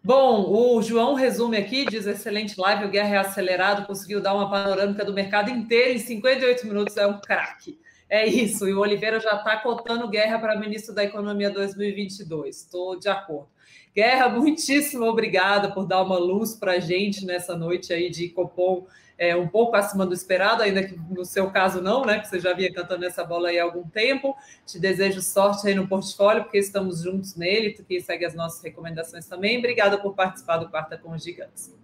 [0.03, 4.51] Bom, o João resume aqui, diz excelente live, o Guerra é acelerado, conseguiu dar uma
[4.51, 7.79] panorâmica do mercado inteiro em 58 minutos, é um craque.
[8.07, 12.55] É isso, e o Oliveira já está cotando guerra para ministro da Economia 2022.
[12.55, 13.49] Estou de acordo.
[13.95, 18.87] Guerra, muitíssimo obrigada por dar uma luz para a gente nessa noite aí de Copom
[19.17, 22.19] é, um pouco acima do esperado, ainda que no seu caso não, né?
[22.19, 24.37] Que você já vinha cantando essa bola aí há algum tempo.
[24.67, 28.63] Te desejo sorte aí no portfólio, porque estamos juntos nele, tu que segue as nossas
[28.63, 29.59] recomendações também.
[29.59, 31.75] Obrigada por participar do Quarta com os Gigantes.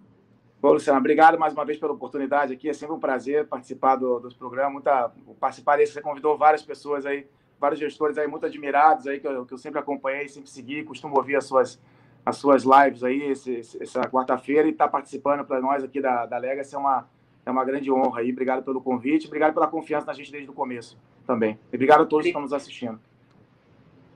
[0.61, 2.69] Bom, Luciana, obrigado mais uma vez pela oportunidade aqui.
[2.69, 4.73] É sempre um prazer participar do, dos programas.
[4.73, 7.25] Muita, participar desse, você convidou várias pessoas aí,
[7.59, 11.17] vários gestores aí muito admirados aí, que eu, que eu sempre acompanhei, sempre segui, costumo
[11.17, 11.81] ouvir as suas,
[12.23, 16.27] as suas lives aí esse, essa quarta-feira e estar tá participando para nós aqui da,
[16.27, 17.09] da Legacy é uma,
[17.45, 18.31] é uma grande honra aí.
[18.31, 21.59] Obrigado pelo convite, obrigado pela confiança na gente desde o começo também.
[21.71, 22.99] E obrigado a todos que estão nos assistindo.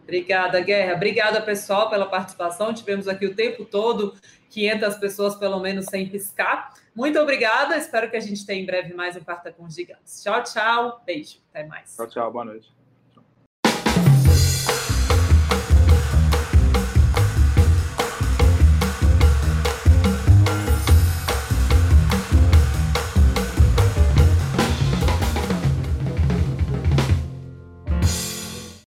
[0.04, 0.94] Obrigada, Guerra.
[0.94, 2.72] Obrigada, pessoal, pela participação.
[2.74, 4.14] Tivemos aqui o tempo todo
[4.52, 6.74] 500 pessoas, pelo menos, sem piscar.
[6.96, 7.76] Muito obrigada.
[7.76, 10.22] Espero que a gente tenha em breve mais um Quarta com Gigantes.
[10.24, 11.02] Tchau, tchau.
[11.06, 11.40] Beijo.
[11.50, 11.96] Até mais.
[11.96, 12.32] Tchau, tchau.
[12.32, 12.85] Boa noite.